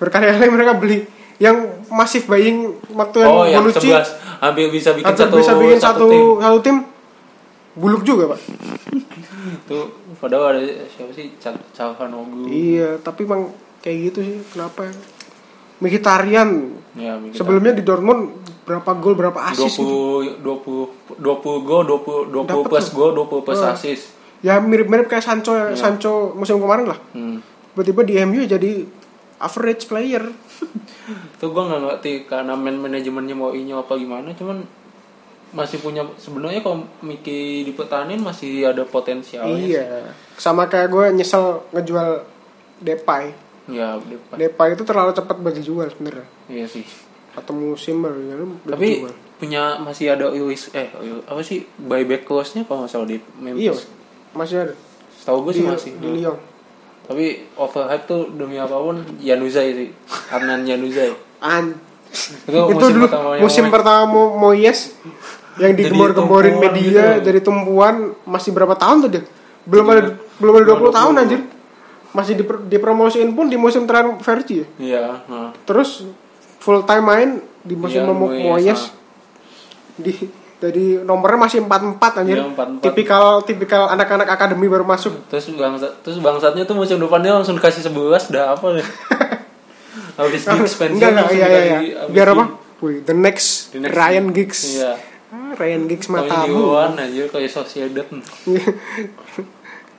Berkali-kali 0.00 0.48
mereka 0.48 0.80
beli 0.80 1.19
yang 1.40 1.56
masif 1.88 2.24
buying 2.24 2.68
waktu 2.90 3.16
yang 3.18 3.32
Oh, 3.32 3.42
yang 3.42 3.64
Bonucci 3.64 3.88
11 3.88 4.12
hampir 4.38 4.68
bisa 4.68 4.92
bikin 4.92 5.08
hampir 5.08 5.24
satu 5.24 5.36
bisa 5.36 5.52
bikin 5.56 5.78
satu 5.78 6.04
tim. 6.06 6.22
satu 6.38 6.58
tim 6.60 6.76
buluk 7.72 8.02
juga, 8.02 8.30
Pak. 8.30 8.40
Tuh, 9.64 9.88
padahal 10.16 10.52
ada 10.52 10.60
siapa 10.86 11.08
sih? 11.10 11.32
Cal- 11.34 11.64
Calhanoglu. 11.70 12.44
Iya, 12.46 12.98
tapi 12.98 13.24
emang 13.24 13.48
kayak 13.80 13.98
gitu 14.06 14.20
sih. 14.20 14.36
Kenapa? 14.48 14.90
Mkhitaryan 15.78 16.76
Ya, 16.92 17.14
Mkhitaryan. 17.14 17.32
sebelumnya 17.32 17.72
di 17.72 17.80
Dortmund 17.80 18.36
berapa 18.62 18.90
gol 18.94 19.14
berapa 19.14 19.40
asis 19.48 19.72
gitu. 19.72 20.28
20 20.36 20.44
20 21.16 21.16
20 21.16 21.64
gol 21.64 21.82
20 21.86 22.28
20 22.28 22.44
Dapet 22.44 22.66
plus 22.68 22.86
gol 22.90 23.10
20 23.16 23.40
plus 23.40 23.58
Oh. 23.58 23.70
assist. 23.70 24.04
Ya 24.40 24.58
mirip-mirip 24.58 25.06
kayak 25.06 25.22
Sancho 25.22 25.52
Sancho 25.72 26.34
musim 26.34 26.58
kemarin 26.58 26.84
lah. 26.86 26.98
Hmm. 27.10 27.40
Tiba-tiba 27.72 28.02
di 28.02 28.14
MU 28.20 28.42
jadi 28.42 28.84
average 29.40 29.88
player. 29.88 30.24
Itu 31.36 31.50
gua 31.50 31.66
nggak 31.66 31.80
ngerti 31.82 32.12
karena 32.28 32.54
man 32.54 32.76
manajemennya 32.78 33.34
mau 33.34 33.50
inyo 33.50 33.80
apa 33.82 33.96
gimana, 33.96 34.30
cuman 34.36 34.62
masih 35.50 35.82
punya 35.82 36.06
sebenarnya 36.14 36.62
kalau 36.62 36.86
Miki 37.02 37.66
dipertahanin 37.66 38.22
masih 38.22 38.70
ada 38.70 38.86
potensial. 38.86 39.50
Iya. 39.50 40.14
Sama 40.38 40.70
kayak 40.70 40.94
gue 40.94 41.04
nyesel 41.10 41.66
ngejual 41.74 42.22
Depay. 42.78 43.34
Ya, 43.66 43.98
Depay. 43.98 44.36
Depay 44.46 44.68
itu 44.78 44.86
terlalu 44.86 45.10
cepat 45.10 45.36
bagi 45.42 45.60
jual 45.60 45.90
sebenarnya. 45.90 46.26
Iya 46.46 46.66
sih. 46.70 46.86
satu 47.30 47.54
musim 47.54 48.02
baru 48.02 48.18
ya, 48.26 48.34
Tapi 48.74 48.88
dijual. 49.06 49.14
punya 49.38 49.62
masih 49.78 50.18
ada 50.18 50.34
Lewis 50.34 50.66
eh 50.74 50.90
apa 51.30 51.38
sih 51.46 51.62
buyback 51.78 52.26
clause-nya 52.26 52.66
kalau 52.66 52.82
nggak 52.82 52.90
salah 52.90 53.06
di 53.06 53.22
Memphis. 53.38 53.62
iya 53.62 53.72
masih 54.34 54.56
ada 54.66 54.74
Setahu 55.14 55.46
gue 55.46 55.54
di, 55.54 55.62
sih 55.62 55.64
masih. 55.70 55.92
di 56.02 56.08
Lyon 56.10 56.34
Tapi 57.10 57.26
overhype 57.52 58.04
tuh 58.06 58.30
demi 58.30 58.54
apa 58.54 58.70
pun 58.72 59.02
Januzaj 59.18 59.66
sih. 59.68 59.90
Adnan 60.30 60.62
Januzaj. 60.62 61.10
An 61.42 61.74
Itu, 62.10 62.58
itu 62.66 62.74
musim 62.74 62.90
dulu 62.92 63.06
pertama 63.06 63.28
musim 63.38 63.64
pertama 63.68 64.02
Mo- 64.04 64.34
Moyes 64.36 64.98
yang 65.56 65.78
tumpuan 66.12 66.42
media 66.58 66.90
gitu. 67.14 67.22
dari 67.22 67.40
tumpuan 67.40 67.94
masih 68.24 68.50
berapa 68.50 68.74
tahun 68.74 69.06
tuh 69.06 69.10
dia 69.10 69.22
belum 69.62 69.86
ada 69.86 70.00
belum 70.34 70.54
ada 70.56 70.64
20 70.74 70.90
tahun 70.90 71.14
anjir 71.16 71.40
masih 72.10 72.34
dipro- 72.34 72.62
dipromosiin 72.64 73.30
pun 73.30 73.46
di 73.46 73.54
musim 73.54 73.86
terakhir 73.86 74.18
Vergi 74.18 74.54
ya 74.56 74.66
Iya, 74.76 75.02
nah. 75.24 75.50
terus 75.62 76.02
full 76.58 76.82
time 76.82 77.04
main 77.04 77.28
di 77.62 77.74
musim 77.74 78.02
Iya, 78.02 78.10
Mo- 78.10 78.26
Moyes, 78.26 78.42
Moyes 78.42 78.80
ah. 78.80 78.90
di 79.96 80.12
jadi 80.60 81.00
nomornya 81.00 81.40
masih 81.40 81.58
44 81.64 82.20
anjir. 82.20 82.36
Iya, 82.36 82.44
44. 82.52 82.84
Tipikal 82.84 83.24
tipikal 83.42 83.88
anak-anak 83.88 84.28
akademi 84.28 84.68
baru 84.68 84.84
masuk. 84.84 85.16
Terus 85.32 85.48
bangsat 85.56 86.04
terus 86.04 86.20
bangsatnya 86.20 86.68
tuh 86.68 86.76
musim 86.76 87.00
depannya 87.00 87.32
langsung 87.32 87.56
dikasih 87.56 87.88
11 87.88 88.30
udah 88.30 88.44
apa 88.52 88.66
deh. 88.76 88.86
Habis 90.20 90.44
Giggs 90.44 90.74
pensiun 90.76 91.00
Enggak 91.00 91.10
enggak 91.16 91.32
iya 91.32 91.46
iya 91.48 91.60
iya. 91.80 92.00
Biar 92.12 92.36
apa? 92.36 92.44
Wih, 92.80 93.00
the 93.04 93.16
next, 93.16 93.72
The 93.72 93.80
next 93.80 93.96
Ryan 93.96 94.26
Giggs. 94.32 94.60
Iya. 94.76 94.92
Ah, 95.32 95.52
Ryan 95.56 95.82
Giggs 95.88 96.08
matamu. 96.12 96.76
One 96.76 96.96
aja 96.96 97.24
kayak 97.28 97.48
Sociedad. 97.48 98.04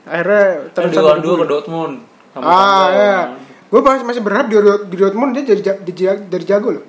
Akhirnya 0.02 0.46
terus 0.74 0.94
One 0.94 1.22
dua 1.22 1.34
ke 1.42 1.46
Dortmund. 1.46 1.94
Sama 2.32 2.42
Ah 2.42 2.54
Tanggal. 2.54 2.90
ya. 2.94 3.18
Gue 3.66 3.80
masih 3.80 4.04
masih 4.04 4.22
berharap 4.22 4.46
di, 4.46 4.56
di 4.62 4.96
Dortmund 4.96 5.30
dia 5.32 5.42
jadi 5.42 5.62
ja- 5.62 5.80
di, 5.80 5.92
dari 6.28 6.44
jago 6.44 6.68
loh. 6.70 6.84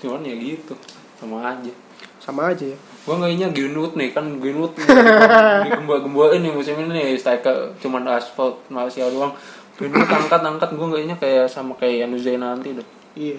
Cuman 0.00 0.20
ya 0.24 0.34
gitu. 0.34 0.74
Sama 1.16 1.36
aja. 1.40 1.72
Sama 2.20 2.52
aja 2.52 2.64
ya. 2.64 2.78
Gua 3.04 3.20
ngainya 3.20 3.52
Greenwood 3.52 3.94
nih 3.94 4.10
kan 4.10 4.40
Greenwood 4.40 4.72
digembak-gembakin 5.64 6.40
nih 6.40 6.52
musim 6.52 6.80
ini 6.80 6.90
nih 6.90 7.08
striker 7.16 7.76
cuman 7.78 8.08
aspal 8.10 8.56
Malaysia 8.68 9.04
doang. 9.06 9.36
Greenwood 9.76 10.08
angkat-angkat 10.08 10.72
gua 10.72 10.86
ngainya 10.92 11.16
kayak 11.16 11.46
sama 11.46 11.76
kayak 11.76 12.08
Januzaj 12.08 12.36
nanti 12.36 12.68
deh. 12.72 12.86
Iya. 13.14 13.38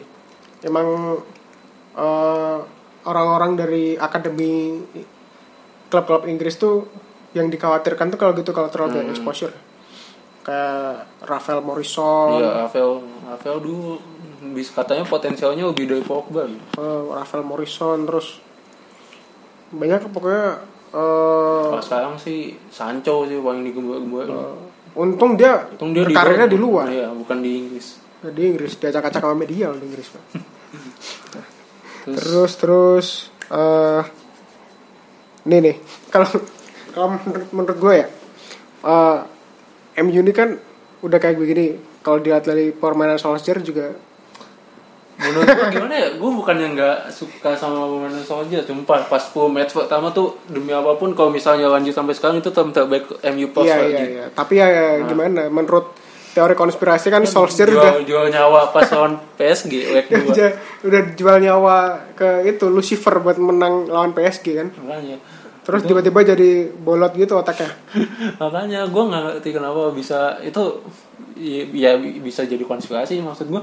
Emang 0.61 1.17
eh, 1.93 2.57
orang-orang 3.05 3.51
dari 3.55 3.85
akademi 3.95 4.81
klub-klub 5.87 6.25
Inggris 6.25 6.55
tuh 6.55 6.85
yang 7.33 7.49
dikhawatirkan 7.49 8.09
tuh 8.09 8.17
kalau 8.17 8.33
gitu 8.33 8.51
kalau 8.51 8.69
terlalu 8.69 9.01
banyak 9.01 9.11
exposure. 9.11 9.53
Kayak 10.45 11.09
Rafael 11.25 11.57
Morrison, 11.59 12.37
Iya, 12.37 12.69
Rafael 12.69 13.01
Rafael 13.25 13.57
dulu 13.59 13.97
bisa 14.53 14.77
katanya 14.77 15.01
potensialnya 15.01 15.65
lebih 15.65 15.89
dari 15.89 16.03
Pogba. 16.05 16.45
eh, 16.45 17.01
Rafael 17.09 17.41
Morrison 17.41 18.05
terus 18.05 18.37
banyak 19.73 20.05
pokoknya 20.11 20.61
eh, 20.93 21.63
Kalau 21.71 21.83
sekarang 21.83 22.13
sih 22.19 22.53
Sancho 22.69 23.25
sih 23.25 23.41
paling 23.41 23.65
digembak-gembakin. 23.65 24.33
eh, 24.33 24.55
untung 24.95 25.35
dia, 25.35 25.65
Untung 25.75 25.91
dia 25.91 26.05
berkarirnya 26.07 26.47
di 26.47 26.57
luar. 26.57 26.85
Iya, 26.87 27.11
bukan 27.11 27.41
di 27.41 27.51
Inggris. 27.65 27.99
Di 28.25 28.41
Inggris 28.41 28.77
diacak-acak 28.79 29.21
sama 29.21 29.35
media 29.35 29.73
di 29.75 29.85
Inggris. 29.85 30.07
Pak. 30.13 30.23
Terus, 32.05 32.21
terus 32.21 32.51
terus 32.61 33.07
eh 33.49 34.03
nih 35.45 35.59
nih 35.61 35.75
kalau 36.09 36.29
kalau 36.93 37.07
menurut, 37.17 37.49
menurut 37.53 37.77
gue 37.77 37.93
ya 37.97 38.07
eh 38.85 39.17
MU 40.01 40.21
ini 40.21 40.33
kan 40.33 40.57
udah 41.01 41.17
kayak 41.21 41.37
begini 41.37 41.77
kalau 42.01 42.21
dilihat 42.21 42.45
dari 42.45 42.69
permainan 42.69 43.17
Solskjaer 43.17 43.61
juga 43.61 43.93
menurut 45.15 45.47
gue 45.47 45.67
gimana 45.71 45.93
ya? 45.95 46.07
Gue 46.19 46.31
bukannya 46.31 46.67
nggak 46.75 46.97
suka 47.11 47.55
sama 47.55 47.87
pemain 47.87 48.11
Solskjaer, 48.19 48.67
sumpah 48.67 49.07
pas 49.07 49.23
10 49.23 49.47
match 49.51 49.71
pertama 49.71 50.11
tuh 50.11 50.35
demi 50.51 50.75
apa 50.75 50.95
pun 50.99 51.15
kalau 51.15 51.31
misalnya 51.31 51.71
lanjut 51.71 51.95
sampai 51.95 52.13
sekarang 52.15 52.43
itu 52.43 52.51
tim 52.51 52.69
terbaik 52.75 53.07
MU 53.35 53.47
pas 53.55 53.63
iya 53.63 53.75
lagi. 53.79 53.93
iya 53.95 54.05
iya. 54.05 54.25
Tapi 54.31 54.53
ya, 54.59 54.67
ya 54.67 54.87
gimana? 55.07 55.47
Menurut 55.47 55.95
teori 56.35 56.51
konspirasi 56.51 57.07
kan 57.07 57.23
Solskjaer 57.23 57.71
jual, 57.71 57.79
udah 57.79 58.03
jual 58.03 58.25
nyawa 58.27 58.75
pas 58.75 58.83
lawan 58.91 59.15
PSG 59.39 59.73
leg 59.95 60.05
2 60.11 60.35
udah 60.35 60.49
udah 60.83 61.01
jual 61.15 61.37
nyawa 61.39 61.77
ke 62.11 62.43
itu 62.51 62.67
Lucifer 62.67 63.23
buat 63.23 63.39
menang 63.39 63.87
lawan 63.87 64.11
PSG 64.11 64.45
kan. 64.59 64.67
Makanya. 64.83 65.17
Terus 65.65 65.81
tiba-tiba 65.81 66.21
jadi 66.21 66.69
bolot 66.69 67.15
gitu 67.17 67.39
otaknya. 67.41 67.71
Makanya 68.43 68.85
gue 68.85 69.03
nggak 69.07 69.21
ngerti 69.31 69.49
kenapa 69.55 69.89
bisa 69.95 70.37
itu 70.43 70.61
ya, 71.39 71.63
ya 71.71 71.91
bisa 71.97 72.43
jadi 72.43 72.61
konspirasi 72.61 73.23
maksud 73.23 73.47
gue 73.49 73.61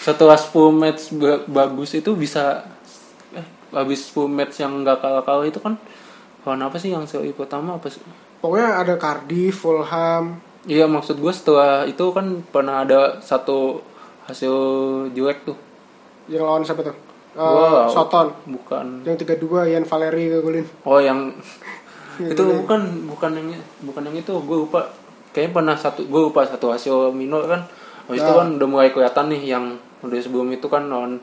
setelah 0.00 0.34
10 0.34 0.48
match 0.72 1.12
ba- 1.12 1.44
bagus 1.46 1.92
itu 1.92 2.16
bisa 2.16 2.64
eh 3.30 3.44
habis 3.70 4.08
10 4.08 4.26
match 4.26 4.58
yang 4.58 4.80
nggak 4.80 4.98
kalah 4.98 5.20
kalah 5.20 5.44
itu 5.44 5.60
kan 5.60 5.76
lawan 6.40 6.64
apa 6.64 6.74
sih 6.74 6.88
yang 6.88 7.04
seri 7.04 7.30
pertama 7.30 7.76
apa 7.76 7.86
sih? 7.86 8.00
Pokoknya 8.40 8.80
ada 8.80 8.94
Cardiff 8.96 9.60
Fulham. 9.60 10.40
Iya 10.62 10.84
maksud 10.84 11.16
gue 11.16 11.28
setelah 11.30 11.84
itu 11.84 12.00
kan 12.10 12.40
pernah 12.42 12.80
ada 12.80 13.20
satu 13.20 13.84
hasil 14.24 14.54
jelek 15.10 15.44
tuh. 15.44 15.56
Yang 16.26 16.42
lawan 16.42 16.64
siapa 16.64 16.80
tuh? 16.80 16.96
Eh, 17.30 17.36
Wow. 17.36 17.86
Soton. 17.86 18.32
Bukan. 18.44 19.04
Yang 19.04 19.22
32 19.22 19.68
Ian 19.68 19.84
Valeri 19.84 20.26
ngegolin 20.26 20.66
oh 20.82 20.98
yang 20.98 21.30
itu 22.32 22.42
bukan 22.42 22.80
bukan 23.06 23.30
yang 23.32 23.48
bukan 23.82 24.02
yang 24.02 24.16
itu 24.16 24.32
gue 24.32 24.56
lupa. 24.58 24.88
Kayaknya 25.30 25.52
pernah 25.54 25.76
satu 25.76 26.00
gue 26.02 26.20
lupa 26.22 26.42
satu 26.42 26.72
hasil 26.72 27.12
minor 27.12 27.44
kan. 27.44 27.68
Habis 28.08 28.20
itu 28.20 28.32
Nah. 28.32 28.38
kan 28.40 28.48
udah 28.56 28.66
mulai 28.66 28.88
kelihatan 28.90 29.28
nih 29.28 29.42
yang 29.46 29.64
udah 30.00 30.16
sebelum 30.16 30.48
itu 30.50 30.66
kan 30.66 30.86
lawan 30.86 31.20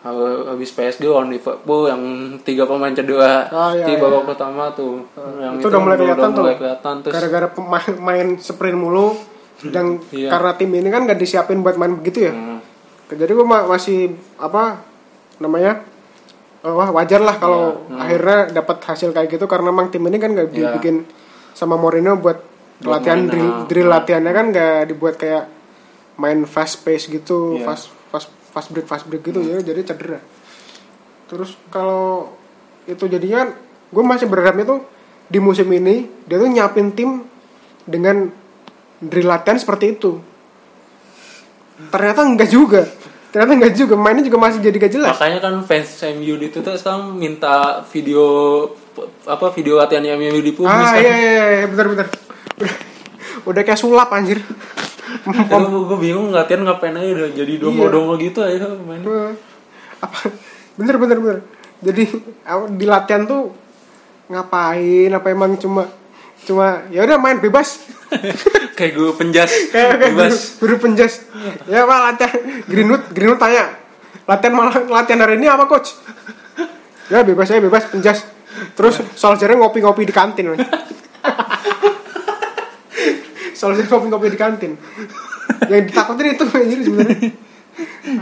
uh, 0.00 0.10
habis 0.48 0.70
PSG 0.70 1.04
lawan 1.04 1.28
Liverpool 1.28 1.86
yang 1.86 2.02
tiga 2.40 2.64
pemain 2.64 2.90
cedera 2.90 3.48
Ah, 3.48 3.72
iya, 3.72 3.84
di 3.84 3.92
iya. 3.92 4.00
babak 4.00 4.24
pertama 4.28 4.68
tuh 4.70 5.04
yang 5.38 5.56
itu 5.56 5.66
udah 5.66 5.80
mulai 5.80 5.96
kelihatan 5.96 6.28
tuh 6.30 6.42
mulai 6.42 6.56
kelihatan 6.56 6.94
terus 7.00 7.14
gara-gara 7.14 7.48
pemain 7.48 7.92
main 7.98 8.28
sprint 8.36 8.76
mulu 8.76 9.16
dan 9.62 10.00
Iya. 10.08 10.28
karena 10.30 10.50
tim 10.54 10.70
ini 10.70 10.88
kan 10.88 11.04
gak 11.04 11.16
disiapin 11.16 11.60
buat 11.60 11.76
main 11.76 11.92
begitu 11.94 12.28
ya 12.28 12.32
hmm, 12.32 12.58
jadi 13.10 13.28
gue 13.30 13.44
masih 13.44 14.00
apa 14.36 14.80
namanya 15.36 15.84
eh, 16.60 16.68
wah 16.70 16.88
wajar 16.90 17.20
lah 17.20 17.36
kalau 17.36 17.84
akhirnya 17.90 18.48
dapat 18.54 18.80
hasil 18.82 19.10
kayak 19.10 19.28
gitu 19.30 19.44
karena 19.44 19.68
emang 19.68 19.88
tim 19.88 20.00
ini 20.02 20.16
kan 20.16 20.32
gak 20.32 20.48
Iya. 20.48 20.72
dibikin 20.72 21.04
sama 21.52 21.76
Mourinho 21.76 22.16
buat 22.16 22.40
Buat 22.80 23.04
latihan 23.04 23.20
main, 23.20 23.28
drill, 23.28 23.50
drill 23.66 23.88
latihannya 23.90 24.32
kan 24.32 24.46
gak 24.50 24.88
dibuat 24.88 25.14
kayak 25.14 25.44
main 26.16 26.44
fast 26.44 26.80
pace 26.80 27.08
gitu 27.08 27.56
Iya. 27.56 27.64
fast 27.66 27.92
fast 28.10 28.28
fast 28.50 28.68
break 28.74 28.86
fast 28.90 29.06
break 29.06 29.22
gitu 29.22 29.40
ya 29.40 29.62
jadi 29.62 29.80
cedera. 29.86 30.20
Terus 31.30 31.54
kalau 31.70 32.34
itu 32.84 33.06
jadinya 33.06 33.46
gue 33.90 34.04
masih 34.04 34.26
berharapnya 34.26 34.66
tuh 34.66 34.80
di 35.30 35.38
musim 35.38 35.70
ini 35.70 36.10
dia 36.26 36.42
tuh 36.42 36.50
nyiapin 36.50 36.90
tim 36.90 37.22
dengan 37.86 38.28
drill 38.98 39.30
latihan 39.30 39.56
seperti 39.56 39.94
itu. 39.94 40.18
Ternyata 41.88 42.26
enggak 42.26 42.50
juga. 42.50 42.82
Ternyata 43.30 43.52
enggak 43.56 43.74
juga. 43.78 43.94
Mainnya 43.94 44.26
juga 44.26 44.42
masih 44.42 44.58
jadi 44.58 44.76
gak 44.76 44.92
jelas. 44.92 45.14
Makanya 45.16 45.38
kan 45.38 45.54
fans 45.64 46.02
MU 46.12 46.34
itu 46.36 46.58
tuh 46.60 46.74
sekarang 46.76 47.14
minta 47.14 47.80
video 47.88 48.26
apa 49.26 49.46
video 49.54 49.78
latihan 49.78 50.04
MU 50.18 50.38
di 50.42 50.52
publis 50.52 50.70
ah 50.70 50.92
kan 50.92 51.02
iya 51.02 51.14
iya 51.16 51.44
iya 51.62 51.66
bener 51.70 51.86
bener 51.94 52.06
udah, 52.58 52.72
udah 53.46 53.62
kayak 53.62 53.80
sulap 53.80 54.10
anjir 54.12 54.42
gue 55.22 55.98
bingung 55.98 56.30
latihan 56.30 56.64
ngapain 56.64 56.92
aja 56.92 57.10
udah 57.14 57.30
jadi 57.30 57.52
Iya. 57.54 57.62
dongo-dongo 57.62 58.14
gitu 58.16 58.40
aja 58.40 58.72
main 58.80 59.04
apa? 60.00 60.18
Bener 60.74 60.96
bener 60.96 61.18
bener. 61.18 61.38
Jadi 61.80 62.02
di 62.74 62.86
latihan 62.86 63.24
tuh 63.24 63.52
ngapain? 64.26 65.10
Apa 65.10 65.28
emang 65.28 65.56
cuma 65.56 65.84
cuma 66.40 66.88
ya 66.88 67.04
udah 67.04 67.16
main 67.16 67.36
bebas. 67.36 67.84
Kayak 68.76 68.96
gue 68.96 69.12
penjas 69.12 69.50
kayak 69.76 70.00
kayak 70.00 70.00
guru, 70.00 70.24
bebas. 70.24 70.36
guru 70.56 70.74
penjas. 70.80 71.12
Ya 71.68 71.84
pak 71.84 71.98
latihan 72.00 72.32
Greenwood 72.64 73.02
Greenwood 73.12 73.36
tanya 73.38 73.76
latihan 74.24 74.54
malah 74.56 74.72
latihan 74.88 75.20
hari 75.20 75.36
ini 75.36 75.46
apa 75.46 75.64
coach? 75.64 75.92
Ya 77.12 77.20
bebas 77.20 77.50
ya 77.50 77.58
bebas 77.58 77.90
penjas. 77.90 78.22
Terus 78.72 79.02
Solskjaer 79.14 79.52
ngopi-ngopi 79.54 80.06
di 80.06 80.14
kantin 80.14 80.54
Solskjaer 83.60 83.92
ngopi-ngopi 83.92 84.32
di 84.32 84.38
kantin 84.40 84.72
yang 85.70 85.84
ditakutin 85.84 86.32
itu 86.32 86.44
anjir 86.48 86.80
sebenarnya 86.80 87.30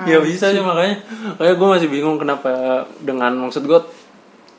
ya 0.05 0.18
bisa 0.18 0.51
sih 0.51 0.62
makanya 0.62 1.07
kayak 1.38 1.55
gue 1.55 1.68
masih 1.70 1.88
bingung 1.88 2.18
kenapa 2.18 2.85
dengan 2.98 3.33
maksud 3.46 3.64
gue 3.64 3.81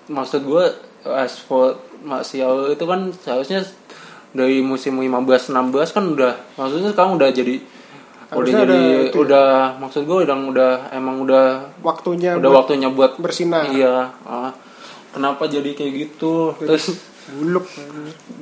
maksud 0.10 0.42
gue 0.48 0.64
Ashford 1.06 1.80
Martial 2.04 2.72
itu 2.72 2.84
kan 2.88 3.12
seharusnya 3.12 3.68
dari 4.32 4.62
musim 4.62 4.96
15 4.96 5.52
16 5.52 5.96
kan 5.96 6.04
udah 6.06 6.34
maksudnya 6.56 6.90
sekarang 6.94 7.20
udah 7.20 7.30
jadi 7.34 7.56
udah 8.30 8.52
jadi 8.62 8.80
itu 9.10 9.18
ya. 9.18 9.26
udah 9.26 9.48
maksud 9.82 10.06
gue 10.06 10.18
udah 10.30 10.36
udah 10.38 10.74
emang 10.94 11.26
udah 11.26 11.74
waktunya 11.82 12.38
udah 12.38 12.50
buat 12.50 12.60
waktunya 12.62 12.88
buat 12.94 13.18
bersinar. 13.18 13.74
iya 13.74 14.14
ah. 14.22 14.54
kenapa 15.10 15.50
jadi 15.50 15.74
kayak 15.74 15.94
gitu 15.98 16.54
terus 16.62 17.09
buluk. 17.32 17.66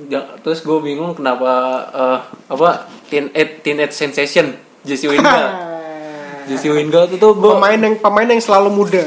Ja- 0.07 0.37
terus 0.39 0.61
gue 0.61 0.77
bingung 0.79 1.11
kenapa 1.13 1.51
eh, 1.89 2.19
apa 2.47 2.87
teen 3.07 3.31
age 3.33 3.91
sensation 3.91 4.55
Jesse 4.81 5.07
Lingard 5.07 5.51
Jesse 6.47 6.71
Lingard 6.71 7.11
itu 7.11 7.27
gue 7.27 7.51
pemain 7.53 7.75
yang 7.75 7.95
pemain 7.99 8.27
yang 8.27 8.39
selalu 8.39 8.69
muda 8.71 9.03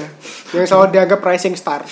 yang 0.51 0.67
selalu 0.67 0.87
dianggap 0.93 1.23
rising 1.23 1.55
star. 1.55 1.87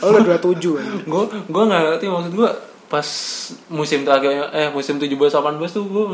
Lo 0.00 0.16
udah 0.16 0.38
27 0.38 0.80
kan 0.80 0.86
gue 1.04 1.22
gue 1.44 1.62
nggak 1.66 1.80
ngerti 1.84 2.06
maksud 2.08 2.32
gue 2.32 2.50
pas 2.84 3.06
musim 3.68 4.02
terakhir 4.02 4.48
eh 4.50 4.68
musim 4.68 4.96
17 4.96 5.08
18 5.08 5.34
tuh 5.68 5.82
gue 5.82 6.04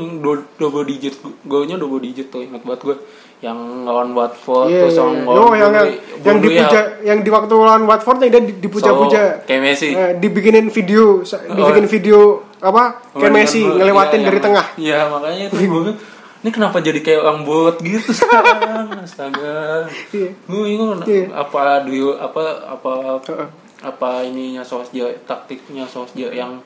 double 0.57 0.85
digit 0.85 1.15
golnya 1.43 1.75
double 1.75 1.99
digit 1.99 2.29
tuh 2.29 2.41
ingat 2.41 2.63
banget 2.63 2.81
gue 2.83 2.97
yang 3.41 3.57
lawan 3.83 4.13
Watford 4.13 4.69
Iya, 4.69 4.81
terus 4.85 4.97
yang 4.97 5.13
iya. 5.13 5.25
lawan 5.25 5.41
Oh, 5.41 5.53
yang, 5.53 5.73
yang, 5.73 5.89
yang 5.89 6.21
Burnley 6.21 6.45
ya, 6.47 6.61
dipuja, 6.61 6.81
yang 7.03 7.19
di 7.21 7.31
waktu 7.31 7.53
lawan 7.53 7.85
Watford 7.85 8.19
yang 8.21 8.31
dia 8.31 8.43
di- 8.45 8.59
dipuja-puja. 8.61 9.21
So, 9.35 9.49
kayak 9.49 9.61
Messi. 9.63 9.89
Eh, 9.91 10.13
dibikinin 10.15 10.69
video, 10.69 11.25
dibikin 11.25 11.87
video 11.89 12.19
apa? 12.59 13.01
Kayak 13.11 13.25
Oh, 13.25 13.35
Messi 13.35 13.61
ngelewatin 13.65 14.13
iya, 14.15 14.27
dari 14.27 14.37
yang- 14.37 14.45
tengah. 14.45 14.67
Iya 14.77 14.99
makanya 15.09 15.43
itu 15.49 15.57
gue 15.57 15.93
ini 16.41 16.51
kenapa 16.51 16.77
jadi 16.79 17.01
kayak 17.01 17.21
orang 17.23 17.41
bot 17.43 17.77
gitu 17.81 18.13
sekarang 18.15 18.61
astaga 18.99 19.89
Iya. 20.13 20.31
gue 20.37 20.61
bingung 20.63 21.01
Iya. 21.01 21.33
apa 21.35 21.81
dulu 21.81 22.17
apa 22.17 22.41
apa 22.67 22.91
Heeh. 23.25 23.49
Apa 23.81 24.23
ininya 24.23 24.61
Solskjaer 24.61 25.25
taktiknya 25.25 25.85
Solskjaer 25.85 26.33
yang 26.33 26.61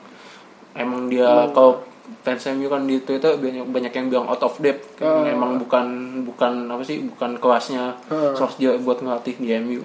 emang 0.73 1.07
dia 1.07 1.25
Hmm. 1.25 1.51
kalau 1.51 1.73
fans 2.21 2.43
MU 2.51 2.67
kan 2.67 2.83
di 2.83 2.99
Twitter 2.99 3.33
banyak 3.33 3.65
banyak 3.65 3.89
yang 3.89 4.07
bilang 4.07 4.27
out 4.27 4.43
of 4.43 4.53
depth 4.59 4.99
Oh. 4.99 5.23
emang 5.23 5.57
bukan 5.57 5.85
bukan 6.23 6.67
apa 6.67 6.83
sih 6.83 7.01
bukan 7.01 7.39
kelasnya 7.39 7.95
Oh. 8.07 8.35
Solskjaer 8.35 8.77
buat 8.77 8.99
ngelatih 8.99 9.35
di 9.35 9.49
MU 9.55 9.81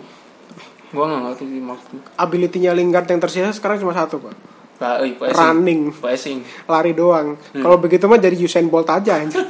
gue 0.90 1.04
nggak 1.06 1.22
ngerti 1.22 1.44
sih 1.46 1.62
maksudnya 1.62 2.02
Ability-nya 2.18 2.74
Lingard 2.74 3.06
yang 3.06 3.22
tersisa 3.22 3.54
sekarang 3.54 3.78
cuma 3.78 3.94
satu, 3.94 4.18
Pak. 4.18 4.34
Lari, 4.80 5.14
passing. 5.14 5.38
Running. 5.38 5.80
passing 5.94 6.38
Lari 6.66 6.92
doang. 6.92 7.38
Hmm. 7.54 7.62
Kalau 7.62 7.76
begitu 7.78 8.08
mah 8.08 8.18
jadi 8.18 8.34
Usain 8.34 8.66
Bolt 8.66 8.90
aja 8.90 9.22
anjir. 9.22 9.38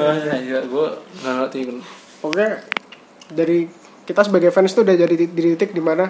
ah, 0.00 0.14
ya, 0.40 0.62
gue 0.62 0.86
nggak 1.20 1.34
ngerti 1.36 1.58
kan 1.66 1.76
Pokoknya 2.22 2.50
dari 3.28 3.68
kita 4.04 4.20
sebagai 4.20 4.48
fans 4.48 4.70
tuh 4.70 4.82
udah 4.82 4.94
jadi 4.94 5.14
di 5.14 5.26
di 5.26 5.42
titik 5.50 5.70
di 5.70 5.80
mana 5.80 6.08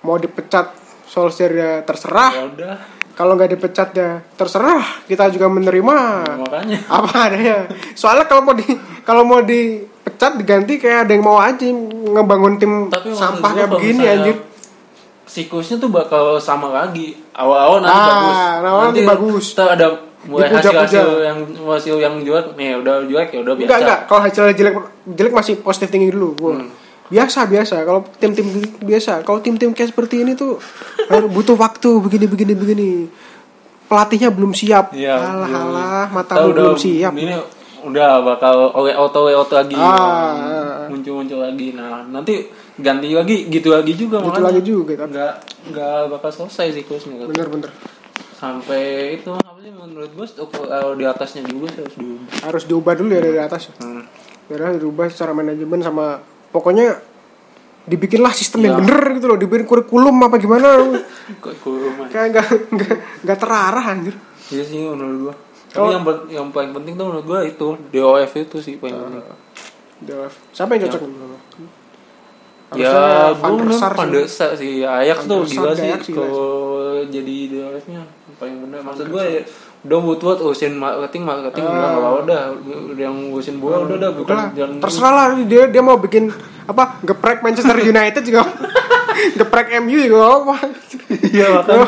mau 0.00 0.16
dipecat 0.16 0.70
Solskjaer 1.04 1.52
ya 1.52 1.70
terserah. 1.80 2.32
ya 2.52 2.74
Kalau 3.12 3.34
nggak 3.34 3.50
dipecat 3.50 3.88
ya 3.92 4.08
terserah. 4.30 5.04
Kita 5.04 5.28
juga 5.28 5.46
menerima. 5.46 5.96
makanya 6.38 6.78
apa 6.96 7.10
adanya 7.24 7.56
soalnya 7.92 8.24
kalau 8.24 8.42
mau 8.42 8.52
di 8.52 8.66
kalau 9.02 9.22
mau 9.22 9.40
dipecat 9.40 10.34
diganti 10.34 10.76
kayak 10.76 11.06
ada 11.06 11.12
yang 11.12 11.22
mau 11.22 11.38
aja 11.38 11.64
ngebangun 11.64 12.54
tim 12.56 12.72
Tapi 12.88 13.08
sampah 13.10 13.50
kayak 13.52 13.70
begini 13.70 14.02
anjir 14.04 14.36
siklusnya 15.24 15.76
tuh 15.76 15.88
bakal 15.88 16.36
sama 16.38 16.68
lagi 16.70 17.16
awal-awal 17.32 17.80
nanti 17.80 17.90
Ah, 17.90 18.06
bagus 18.06 18.36
awal 18.62 18.82
nanti 18.84 19.00
bagus. 19.02 19.44
ntar 19.52 19.68
ada 19.72 19.86
mulai 20.22 20.46
Dipuja-puja. 20.46 20.80
hasil-hasil 20.84 21.08
yang 21.22 21.38
hasil 21.64 21.96
yang 21.98 22.14
jelek 22.18 22.46
nih 22.54 22.68
udah 22.76 22.94
jelek 23.04 23.28
ya 23.30 23.38
udah 23.40 23.54
biasa 23.54 23.64
enggak 23.64 23.78
enggak 23.80 24.00
kalau 24.04 24.20
hasilnya 24.22 24.54
jelek 24.54 24.74
jelek 25.10 25.32
masih 25.32 25.54
positif 25.58 25.88
tinggi 25.88 26.08
dulu 26.08 26.28
gua. 26.34 26.52
Hmm. 26.56 26.68
Biasa 27.08 27.44
biasa. 27.48 27.74
Kalau 27.84 28.00
tim-tim 28.16 28.46
biasa. 28.80 29.24
Kalau 29.24 29.38
tim-tim 29.44 29.72
kayak 29.76 29.92
seperti 29.92 30.24
ini 30.24 30.32
tuh 30.36 30.60
harus 31.10 31.28
butuh 31.28 31.56
waktu. 31.56 31.90
Begini 32.00 32.26
begini 32.28 32.52
begini. 32.56 32.90
Pelatihnya 33.84 34.32
belum 34.32 34.56
siap. 34.56 34.96
Iya, 34.96 35.20
alah 35.20 35.48
belum. 35.48 35.62
alah. 35.68 36.04
Matamu 36.08 36.46
udah 36.50 36.62
belum 36.72 36.78
siap. 36.80 37.12
ini 37.16 37.36
udah 37.84 38.24
bakal 38.24 38.72
auto 38.72 39.28
auto 39.28 39.54
lagi. 39.54 39.76
Ah. 39.76 40.88
muncul-muncul 40.88 41.44
lagi. 41.44 41.76
Nah 41.76 42.04
nanti 42.08 42.48
ganti 42.74 43.14
lagi 43.14 43.46
gitu 43.46 43.70
lagi 43.70 43.94
juga 43.94 44.18
gitu 44.18 44.34
makanya. 44.34 44.46
lagi 44.50 44.60
juga 44.66 44.92
tapi 44.98 45.14
nggak 45.14 45.34
nggak 45.70 45.98
bakal 46.10 46.30
selesai 46.34 46.74
siklusnya 46.74 47.22
bener-bener 47.22 47.70
sampai 48.34 49.14
itu 49.14 49.30
apa 49.30 49.58
sih 49.62 49.70
menurut 49.70 50.10
gue 50.10 50.26
kalau 50.42 50.98
di 50.98 51.06
atasnya 51.06 51.46
juga 51.46 51.70
harus 51.70 51.94
diubah. 51.94 52.28
Harus 52.42 52.64
diubah 52.66 52.94
dulu 52.98 53.10
ya 53.14 53.20
dari 53.22 53.38
atas. 53.38 53.70
Hmm. 53.78 54.02
biar 54.44 54.76
dirubah 54.76 55.08
secara 55.08 55.32
manajemen 55.32 55.80
sama 55.80 56.20
pokoknya 56.54 57.02
dibikinlah 57.84 58.30
sistem 58.30 58.62
yang 58.62 58.74
Ya. 58.74 58.80
bener 58.80 59.00
gitu 59.12 59.26
loh 59.26 59.36
dibikin 59.36 59.66
kurikulum 59.66 60.14
apa 60.22 60.38
gimana 60.38 60.68
kurang 61.60 62.06
kayak 62.08 62.26
nggak 62.32 62.46
nggak 62.70 62.94
nggak 63.20 63.38
terarah 63.38 63.84
anjir 63.84 64.14
Iya 64.46 64.60
sih 64.62 64.76
menurut 64.78 65.16
gua. 65.22 65.34
Oh. 65.34 65.36
Tapi 65.74 65.90
yang 65.90 66.04
pen- 66.04 66.26
yang 66.30 66.46
paling 66.50 66.70
penting 66.70 66.94
tuh 66.94 67.06
menurut 67.06 67.24
gua 67.24 67.40
itu 67.42 67.68
DOF 67.88 68.32
itu 68.38 68.56
sih 68.58 68.76
paling 68.76 68.92
penting. 68.94 69.24
Udah, 70.00 70.28
siapa 70.50 70.76
yang 70.76 70.84
cocok 70.86 71.00
menurut? 71.02 71.40
Ya, 72.74 72.92
Harusnya 72.92 73.00
Van 73.34 73.50
gua 73.50 73.64
der 73.64 73.64
menurut 73.64 73.72
sih. 73.72 73.80
Van 73.96 74.10
Sar 74.28 74.52
sih. 74.54 74.74
Ajax 74.82 75.18
tuh 75.24 75.40
gila 75.44 75.72
sih 75.72 75.90
kalau 76.10 76.44
jadi 77.06 77.36
DOF-nya 77.50 78.02
paling 78.36 78.56
bener. 78.60 78.78
Maksud 78.80 79.06
gua 79.08 79.24
ya 79.24 79.42
udah 79.84 79.98
Woodward 80.00 80.40
urusin 80.40 80.80
marketing 80.80 81.28
marketing 81.28 81.64
udah 81.68 81.76
nggak 81.76 82.00
apa 82.00 82.08
udah 82.24 82.40
udah 82.88 83.02
yang 83.04 83.16
ngurusin 83.28 83.60
bola 83.60 83.84
udah 83.84 83.96
dah. 84.00 84.10
Bukan 84.16 84.32
Udah 84.32 84.40
lah, 84.40 84.48
jangan 84.56 84.76
terserah 84.80 85.12
lah. 85.12 85.26
dia 85.44 85.62
dia 85.68 85.82
mau 85.84 86.00
bikin 86.00 86.32
apa? 86.64 87.04
Geprek 87.04 87.44
Manchester 87.44 87.76
United 87.76 88.22
juga. 88.24 88.48
Geprek 89.38 89.68
MU 89.84 89.94
juga 89.94 90.26
apa 90.40 90.54
Iya 91.30 91.46
makanya. 91.62 91.86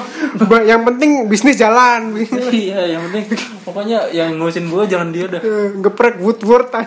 Yang 0.77 0.83
penting 0.93 1.11
bisnis 1.27 1.57
jalan. 1.57 2.15
Iya 2.53 2.97
yang 2.97 3.03
penting 3.09 3.25
pokoknya 3.65 3.99
yang 4.13 4.37
ngurusin 4.37 4.69
bola 4.69 4.85
jangan 4.85 5.09
dia 5.11 5.27
dah. 5.27 5.41
Eh, 5.41 5.81
geprek 5.81 6.21
Woodward. 6.21 6.69
Ah. 6.77 6.87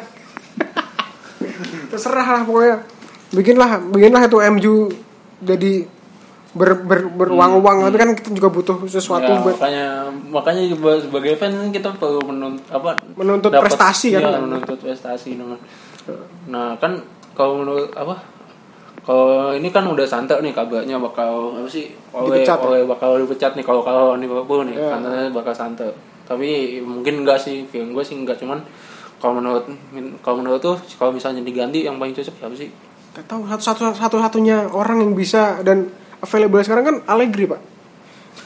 terserah 1.89 2.27
lah 2.37 2.41
pokoknya. 2.45 2.85
Bikinlah 3.33 3.71
bikinlah 3.89 4.29
itu 4.29 4.37
MU 4.53 4.75
jadi 5.41 5.73
ber, 6.51 6.81
ber, 6.81 6.99
beruang-uang 7.07 7.85
tapi 7.85 7.97
kan 7.97 8.09
kita 8.11 8.29
juga 8.33 8.49
butuh 8.49 8.75
sesuatu 8.83 9.27
Ya, 9.27 9.37
buat 9.37 9.53
makanya 9.55 9.85
makanya 10.27 10.63
juga 10.65 10.97
sebagai 10.97 11.33
fans 11.35 11.69
kita 11.69 11.93
perlu 11.93 12.21
menuntut 12.23 12.65
apa 12.67 12.97
Menuntut 13.13 13.49
dapat- 13.49 13.69
prestasi 13.69 14.07
kan? 14.11 14.21
iya, 14.23 14.39
menuntut 14.39 14.77
prestasi 14.77 15.35
dengan 15.35 15.59
nah 16.45 16.73
kan 16.75 16.97
kalau 17.31 17.61
menurut 17.61 17.93
apa 17.93 18.17
kalau 18.99 19.53
ini 19.53 19.69
kan 19.69 19.85
udah 19.85 20.03
santai 20.03 20.37
nih 20.39 20.51
kabarnya 20.51 20.97
bakal 20.97 21.53
apa 21.55 21.65
sih 21.65 21.85
oleh 22.11 22.41
Dipecat 22.41 22.57
ya? 22.57 22.65
oleh 22.65 22.81
bakal 22.83 23.09
dipecat 23.15 23.51
nih 23.53 23.63
kalau 23.63 23.81
kalau 23.81 24.13
Liverpool 24.15 24.65
nih 24.65 24.75
Ya. 24.75 24.89
katanya 24.91 25.29
bakal 25.29 25.53
santai 25.53 25.93
tapi 26.23 26.49
mungkin 26.79 27.21
enggak 27.21 27.37
sih 27.37 27.61
film 27.63 27.93
gue 27.93 28.01
sih 28.01 28.13
enggak 28.15 28.37
cuman 28.37 28.61
kalau 29.17 29.37
menurut 29.37 29.65
kalau 30.19 30.39
menurut 30.39 30.57
tuh 30.59 30.77
kalau 30.95 31.09
misalnya 31.11 31.41
diganti 31.41 31.83
yang 31.83 31.97
paling 31.97 32.11
cocok 32.11 32.35
siapa 32.35 32.55
sih 32.55 32.69
Gak 33.09 33.25
tahu 33.25 33.41
satu 33.47 33.61
satu 33.63 33.83
satu 33.91 34.17
satunya 34.17 34.65
orang 34.65 35.01
yang 35.01 35.13
bisa 35.13 35.57
dan 35.59 35.89
available 36.19 36.61
sekarang 36.61 36.83
kan 36.83 36.95
Allegri 37.05 37.45
pak. 37.45 37.61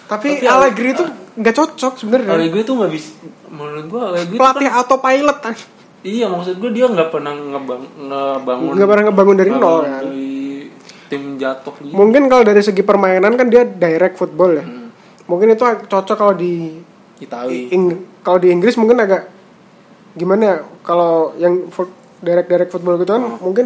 Tapi, 0.05 0.29
Tapi 0.35 0.45
Allegri 0.45 0.89
itu 0.91 1.03
nggak 1.33 1.55
cocok 1.55 1.93
sebenarnya. 1.95 2.29
Allegri 2.31 2.61
tuh 2.61 2.75
nggak 2.75 2.91
bisa 2.91 3.09
menurut 3.47 3.85
gue 3.85 4.01
Allegri 4.03 4.35
Pelatih 4.35 4.67
kan, 4.67 4.77
autopilot 4.79 5.37
kan. 5.39 5.55
iya 6.03 6.25
maksud 6.27 6.57
gue 6.57 6.71
dia 6.71 6.85
nggak 6.85 7.09
pernah 7.09 7.31
ngebang, 7.31 7.81
ngebangun 8.03 8.71
Nggak 8.75 8.89
pernah 8.89 9.03
ngebangun 9.07 9.35
dari 9.35 9.51
nol 9.51 9.77
kan. 9.79 10.03
dari 10.03 10.31
tim 11.07 11.23
jatuh 11.35 11.73
gitu. 11.79 11.93
Mungkin 11.93 12.25
kalau 12.25 12.43
dari 12.43 12.59
segi 12.59 12.81
permainan 12.81 13.33
kan 13.33 13.47
dia 13.47 13.63
direct 13.63 14.15
football 14.15 14.51
ya. 14.53 14.63
Hmm. 14.63 14.89
Mungkin 15.23 15.47
itu 15.49 15.63
cocok 15.63 16.15
kalau 16.15 16.33
di 16.33 16.81
Itali 17.17 17.69
Ing- 17.69 18.19
kalau 18.19 18.35
di 18.37 18.49
Inggris 18.49 18.75
mungkin 18.75 18.99
agak 18.99 19.29
gimana 20.13 20.41
ya? 20.43 20.55
Kalau 20.81 21.31
yang 21.37 21.71
direct 22.19 22.47
direct 22.47 22.69
football 22.69 22.97
gitu 22.97 23.09
kan 23.09 23.23
Hmm. 23.23 23.39
mungkin 23.39 23.65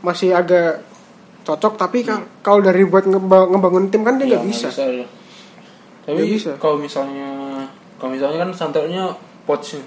masih 0.00 0.32
agak 0.32 0.82
cocok 1.42 1.74
tapi 1.74 2.02
ka- 2.02 2.22
kalau 2.40 2.60
dari 2.60 2.82
buat 2.82 3.02
ngeba- 3.02 3.48
ngebangun 3.48 3.86
tim 3.86 4.02
kan 4.02 4.14
dia 4.14 4.24
Iya, 4.24 4.36
nggak 4.36 4.46
bisa. 4.46 4.68
ya. 4.74 5.06
Tapi 6.02 6.22
bisa. 6.24 6.50
kalau 6.56 6.76
misalnya 6.76 7.30
kalau 7.96 8.10
misalnya 8.10 8.38
kan 8.40 8.50
santernya 8.52 9.04
Poch 9.42 9.78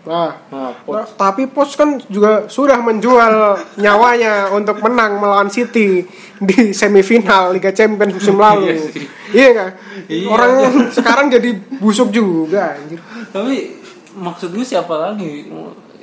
Nah, 0.00 0.32
Nah, 0.48 0.72
Nah, 0.80 1.04
tapi 1.12 1.44
Poch 1.44 1.76
kan 1.76 2.00
juga 2.06 2.46
sudah 2.46 2.80
menjual 2.80 3.30
nyawanya 3.76 4.48
untuk 4.48 4.80
menang 4.80 5.20
melawan 5.20 5.46
City 5.46 6.08
di 6.40 6.72
semifinal 6.72 7.52
Liga 7.52 7.68
Champions 7.68 8.16
musim 8.16 8.40
lalu. 8.40 8.64
Iya 8.66 8.76
sih. 8.80 9.04
iya 9.30 9.48
kan? 9.52 9.70
Iya. 10.08 10.24
Orang 10.26 10.52
sekarang 10.88 11.26
jadi 11.28 11.52
busuk 11.76 12.08
juga 12.08 12.74
anjir. 12.74 12.96
tapi 13.28 13.76
maksud 14.12 14.50
gue 14.50 14.64
siapa 14.64 14.90
lagi 14.96 15.52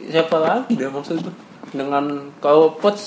siapa 0.05 0.37
lagi 0.37 0.77
dah 0.77 0.87
maksud 0.87 1.17
gue 1.17 1.33
dengan 1.69 2.05
kalau 2.37 2.71
Poch 2.73 3.01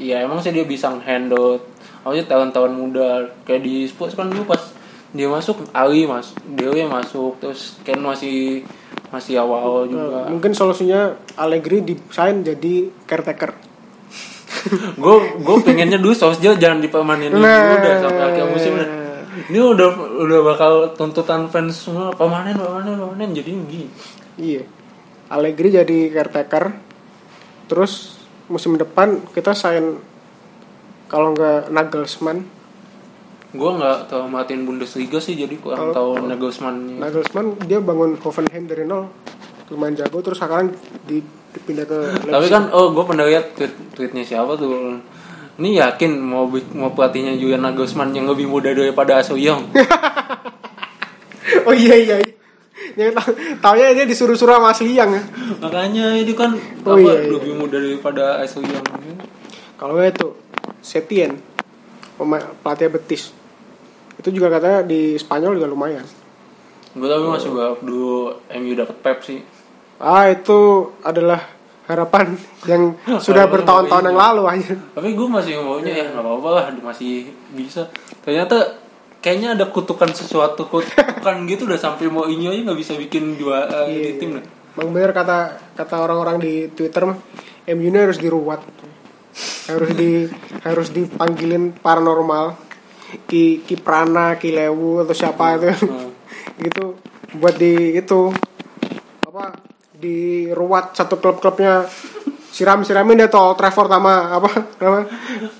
ya 0.00 0.24
emang 0.24 0.40
sih 0.40 0.48
dia 0.48 0.64
bisa 0.64 0.88
handle 0.98 1.60
maksudnya 2.00 2.24
tahun-tahun 2.26 2.72
muda 2.72 3.08
kayak 3.44 3.60
di 3.60 3.84
Spurs 3.84 4.16
kan 4.16 4.26
dulu 4.26 4.48
pas 4.48 4.62
dia 5.10 5.26
masuk 5.26 5.66
Ali 5.70 6.06
mas 6.06 6.32
Dewi 6.46 6.86
masuk 6.86 7.36
terus 7.36 7.76
Ken 7.82 8.00
masih 8.00 8.64
masih 9.10 9.36
awal-awal 9.36 9.84
juga 9.84 10.22
Nah, 10.22 10.30
mungkin 10.30 10.50
solusinya 10.50 11.10
Allegri 11.34 11.82
desain 11.82 12.40
jadi 12.40 12.88
caretaker. 13.04 13.52
gue 15.02 15.14
gue 15.36 15.56
pengennya 15.60 15.98
dulu 15.98 16.12
Solskjaer 16.12 16.56
jangan 16.56 16.78
dipermanenin 16.78 17.32
dulu 17.32 17.42
Nah. 17.42 17.74
udah 17.74 17.94
sampai 17.98 18.22
akhir 18.24 18.44
musim 18.46 18.72
dah. 18.76 18.88
ini 19.46 19.58
udah 19.58 19.88
udah 20.20 20.40
bakal 20.44 20.72
tuntutan 20.94 21.46
fans 21.46 21.74
semua 21.80 22.10
permanen 22.10 22.54
permanen 22.54 22.94
permanen 22.94 23.30
jadi 23.30 23.50
begini 23.50 23.88
Iya. 24.36 24.62
Allegri 25.28 25.68
jadi 25.70 25.98
caretaker. 26.08 26.64
Terus 27.66 28.19
musim 28.50 28.74
depan 28.74 29.22
kita 29.30 29.54
sign 29.54 30.02
kalau 31.06 31.32
nggak 31.34 31.70
Nagelsmann. 31.70 32.42
gue 33.50 33.70
nggak 33.70 34.06
tahu 34.06 34.30
matiin 34.30 34.62
Bundesliga 34.62 35.18
sih 35.18 35.34
jadi 35.34 35.58
kurang 35.58 35.90
tahu 35.90 36.22
Nagelsmann 36.22 37.02
Nagelsmann 37.02 37.58
dia 37.66 37.82
bangun 37.82 38.14
Hoffenheim 38.22 38.70
dari 38.70 38.86
nol 38.86 39.10
lumayan 39.70 39.98
jago 39.98 40.22
terus 40.22 40.38
sekarang 40.38 40.70
di 41.06 41.18
dipindah 41.50 41.86
ke 41.86 41.98
Tapi 42.30 42.46
kan 42.46 42.70
oh 42.70 42.94
gue 42.94 43.04
pernah 43.06 43.26
lihat 43.26 43.58
tweet 43.58 43.74
tweetnya 43.94 44.22
siapa 44.22 44.54
tuh. 44.54 45.02
Ini 45.60 45.76
yakin 45.76 46.16
mau 46.16 46.48
mau 46.72 46.90
pelatihnya 46.96 47.36
Julian 47.36 47.60
Nagelsmann 47.66 48.16
yang 48.16 48.30
lebih 48.30 48.48
muda 48.48 48.72
daripada 48.72 49.20
So 49.20 49.36
Young. 49.36 49.68
oh 51.68 51.74
iya 51.74 51.96
iya 52.00 52.16
iya. 52.22 52.34
Yang 52.94 53.12
tahu 53.12 53.30
taunya 53.58 53.92
dia 53.92 54.04
disuruh-suruh 54.04 54.56
sama 54.56 54.70
asli 54.70 54.92
yang 54.92 55.10
ya. 55.10 55.22
Makanya 55.58 56.16
ini 56.16 56.32
kan 56.32 56.56
Oh, 56.82 56.94
apa, 56.94 57.00
iya, 57.00 57.14
iya. 57.20 57.30
lebih 57.30 57.52
muda 57.54 57.76
daripada 57.76 58.40
So 58.44 58.60
Young. 58.60 58.84
kalau 59.76 59.96
itu 59.98 60.32
Setien 60.80 61.36
pelatih 62.60 62.88
Betis 62.90 63.32
itu 64.16 64.28
juga 64.30 64.52
katanya 64.52 64.80
di 64.82 65.16
Spanyol 65.16 65.56
juga 65.56 65.68
lumayan 65.68 66.04
Gue 66.90 67.06
tapi 67.06 67.22
masih 67.22 67.48
berharap 67.48 67.78
dulu 67.80 68.34
MU 68.50 68.72
dapat 68.74 68.96
Pep 68.98 69.18
sih. 69.22 69.40
ah 69.96 70.26
itu 70.26 70.58
adalah 71.00 71.38
harapan 71.86 72.34
yang 72.70 72.92
sudah 73.18 73.46
bertahun-tahun 73.46 74.04
yang 74.06 74.18
lalu 74.18 74.42
aja 74.46 74.74
Tapi 74.92 75.14
gue 75.14 75.28
masih 75.28 75.60
maunya 75.60 75.92
ya 75.94 76.06
nggak 76.10 76.20
apa-apa 76.20 76.48
lah 76.50 76.64
masih 76.82 77.30
bisa. 77.50 77.88
Ternyata 78.20 78.76
kayaknya 79.20 79.52
ada 79.54 79.68
kutukan 79.68 80.10
sesuatu 80.10 80.64
kutukan 80.66 81.36
gitu 81.44 81.68
udah 81.68 81.76
sampai 81.76 82.08
mau 82.08 82.24
ini 82.24 82.48
aja 82.48 82.60
nggak 82.64 82.80
bisa 82.80 82.96
bikin 82.96 83.36
dua 83.36 83.68
eh, 83.68 83.84
Iya. 83.86 83.86
di 83.88 84.18
tim 84.18 84.30
lah. 84.40 84.44
Bang 84.72 84.88
bener 84.90 85.12
kata 85.12 85.38
kata 85.76 85.96
orang-orang 86.00 86.40
di 86.40 86.52
Twitter 86.72 87.04
mah 87.04 87.18
MU 87.68 87.84
ini 87.86 87.98
harus 88.00 88.16
diruat 88.16 88.64
harus 89.68 89.90
di 89.92 90.24
harus 90.66 90.88
dipanggilin 90.90 91.76
paranormal 91.76 92.56
ki 93.26 93.66
ki 93.66 93.76
prana 93.78 94.38
ki 94.38 94.50
lewu 94.50 95.04
atau 95.04 95.14
siapa 95.14 95.58
itu 95.58 95.68
Hmm. 95.84 96.10
gitu 96.64 96.96
buat 97.36 97.54
di 97.54 97.94
itu 97.94 98.30
apa 99.22 99.54
diruat 99.94 100.96
satu 100.96 101.20
klub-klubnya 101.20 101.84
siram 102.60 102.84
siramin 102.84 103.24
deh 103.24 103.32
tol 103.32 103.56
Trafford 103.56 103.88
sama 103.88 104.36
apa 104.36 104.50
nama 104.76 105.00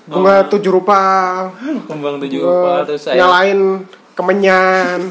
bunga 0.05 0.35
tujuh 0.45 0.69
rupa. 0.69 1.01
Kembang 1.89 2.21
tujuh 2.21 2.45
rupa 2.45 2.85
terus 2.85 3.09
saya 3.09 3.25
nyalain 3.25 3.81
kemenyan. 4.13 5.01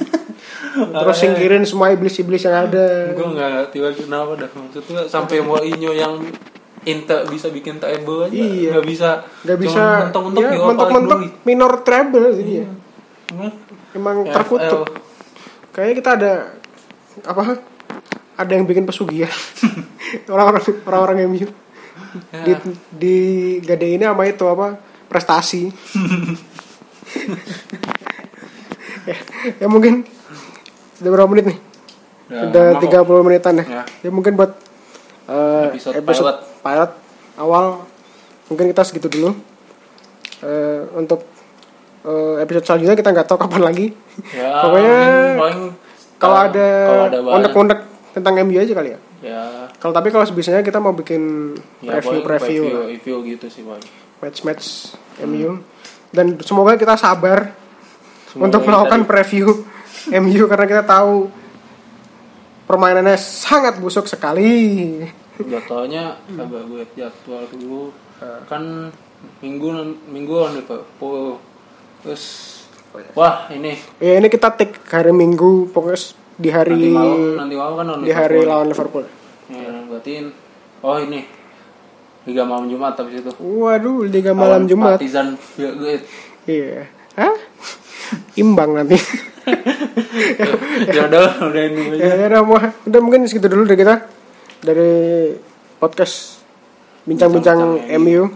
Terus 0.70 1.18
singkirin 1.18 1.66
semua 1.66 1.91
iblis-iblis 1.91 2.47
yang 2.47 2.70
ada. 2.70 3.11
Gue 3.11 3.26
nggak 3.34 3.74
lagi 3.74 4.07
kenapa 4.07 4.38
dah 4.38 4.47
maksudnya 4.55 5.03
sampai 5.11 5.43
Mourinho 5.43 5.91
yang 5.91 6.22
Inter 6.86 7.26
bisa 7.26 7.51
bikin 7.51 7.82
treble 7.82 8.30
aja. 8.30 8.38
Iya. 8.38 8.78
nggak 8.78 8.86
bisa. 8.86 9.11
Nggak 9.43 9.59
bisa. 9.59 9.82
mentok-mentok 10.07 10.41
ya, 10.47 10.51
mentok-mentok 10.62 11.20
minor 11.43 11.72
treble 11.82 12.30
jadi 12.38 12.53
ya 12.62 12.66
dulu. 13.30 13.49
emang 13.99 14.16
Ya, 14.26 14.32
terkutuk 14.38 14.86
kayaknya 15.70 15.95
kita 16.03 16.11
ada 16.18 16.32
apa? 17.26 17.45
Ada 18.41 18.57
yang 18.57 18.64
bikin 18.64 18.88
pesugihan. 18.88 19.28
Orang-orang 20.32 20.64
orang-orang 20.88 21.28
MU 21.28 21.49
Ya. 22.30 22.42
di 22.42 22.53
di 22.90 23.16
gade 23.62 23.86
ini 23.86 24.03
sama 24.03 24.26
itu 24.26 24.42
apa 24.44 24.78
prestasi 25.07 25.70
ya, 29.09 29.16
ya 29.59 29.66
mungkin 29.66 30.03
udah 31.01 31.11
berapa 31.11 31.30
menit 31.30 31.46
nih 31.55 31.59
Udah 32.30 32.78
udah 32.78 32.78
lama 32.78 33.11
30 33.11 33.26
menitan 33.26 33.55
ya. 33.59 33.64
Ya. 33.66 33.82
ya 34.07 34.11
mungkin 34.14 34.38
buat 34.38 34.55
eh, 35.26 35.74
Episode 35.74 35.98
episode, 35.98 36.38
pilot. 36.62 36.90
awal 37.34 37.82
mungkin 38.46 38.70
kita 38.70 38.82
segitu 38.86 39.11
dulu 39.11 39.34
Eh, 40.40 40.80
untuk 40.96 41.20
eh, 42.01 42.40
episode 42.40 42.64
selanjutnya 42.64 42.96
kita 42.96 43.12
nggak 43.12 43.28
tahu 43.28 43.36
kapan 43.36 43.61
lagi 43.61 43.86
Ya, 44.32 44.62
Pokoknya 44.62 44.96
kalau 46.16 46.36
ada 46.38 46.68
ada 47.09 47.18
undek-undek 47.20 47.80
tentang 48.12 48.34
MU 48.40 48.57
aja 48.57 48.72
kali 48.72 48.94
ya 48.94 48.98
ya. 49.21 49.68
Kalau 49.77 49.93
tapi 49.93 50.09
kalau 50.09 50.23
sebisanya 50.23 50.61
kita 50.61 50.77
mau 50.77 50.91
bikin 50.91 51.55
ya 51.81 51.97
review 51.97 52.21
preview 52.21 52.62
review, 52.64 52.89
review 52.89 53.16
gitu 53.29 53.47
sih 53.47 53.62
paling 53.62 53.89
match 54.18 54.39
match 54.43 54.64
MU 55.21 55.61
dan 56.11 56.37
semoga 56.41 56.75
kita 56.75 56.95
sabar 56.95 57.53
Semoga 58.27 58.45
untuk 58.47 58.62
melakukan 58.64 59.01
di- 59.03 59.09
preview 59.09 59.47
MU 60.23 60.45
karena 60.47 60.66
kita 60.66 60.83
tahu 60.83 61.29
permainannya 62.64 63.16
sangat 63.16 63.77
busuk 63.77 64.07
sekali. 64.07 65.03
Jadwalnya 65.37 66.21
Hmm. 66.27 66.39
agak 66.39 66.62
gue 66.66 66.85
jadwal 66.95 67.43
dulu. 67.49 67.83
Kan 68.47 68.93
minggu 69.41 69.68
minggu 70.07 70.35
on 70.39 70.53
Liverpool 70.55 71.41
terus 72.01 72.25
wah 73.12 73.49
ini. 73.51 73.75
Ya 73.99 74.16
ini 74.16 74.29
kita 74.29 74.53
take 74.53 74.77
hari 74.87 75.11
Minggu. 75.11 75.68
Pokoknya 75.68 75.99
di 76.41 76.49
hari 76.49 76.72
nanti 76.72 76.88
malam 76.88 77.20
nanti 77.36 77.55
malam 77.55 77.74
kan 77.76 77.86
di 78.01 78.12
hari 78.12 78.41
Liverpool. 78.41 78.49
lawan 78.49 78.66
Liverpool. 78.72 79.05
Ya, 79.51 79.70
berarti 79.84 80.12
oh 80.80 80.97
ini 80.97 81.20
Liga 82.28 82.45
malam 82.45 82.68
Jumat 82.68 82.97
habis 83.01 83.20
itu. 83.20 83.32
Waduh 83.41 84.05
Liga 84.09 84.32
malam 84.32 84.64
Lawan 84.64 84.68
Jumat. 84.68 84.97
Partizan 84.97 85.36
Belgrade 85.57 86.05
iya. 86.49 86.88
Hah? 87.16 87.36
imbang 88.41 88.74
nanti. 88.74 88.97
Ya 90.91 91.07
udah 91.07 91.49
udah 91.49 91.62
ini 91.70 91.97
aja. 91.97 92.03
Ya, 92.03 92.14
ya 92.26 92.26
udah, 92.28 92.43
udah 92.86 93.01
mungkin 93.01 93.24
segitu 93.30 93.47
dulu 93.47 93.64
dari 93.64 93.78
kita 93.78 94.05
dari 94.61 94.91
podcast 95.80 96.45
bincang-bincang 97.09 97.88
MU 97.99 98.28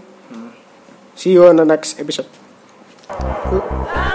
see 1.14 1.34
you 1.34 1.46
on 1.46 1.56
the 1.56 1.66
next 1.66 1.98
episode. 2.00 2.26
I'm 3.10 4.13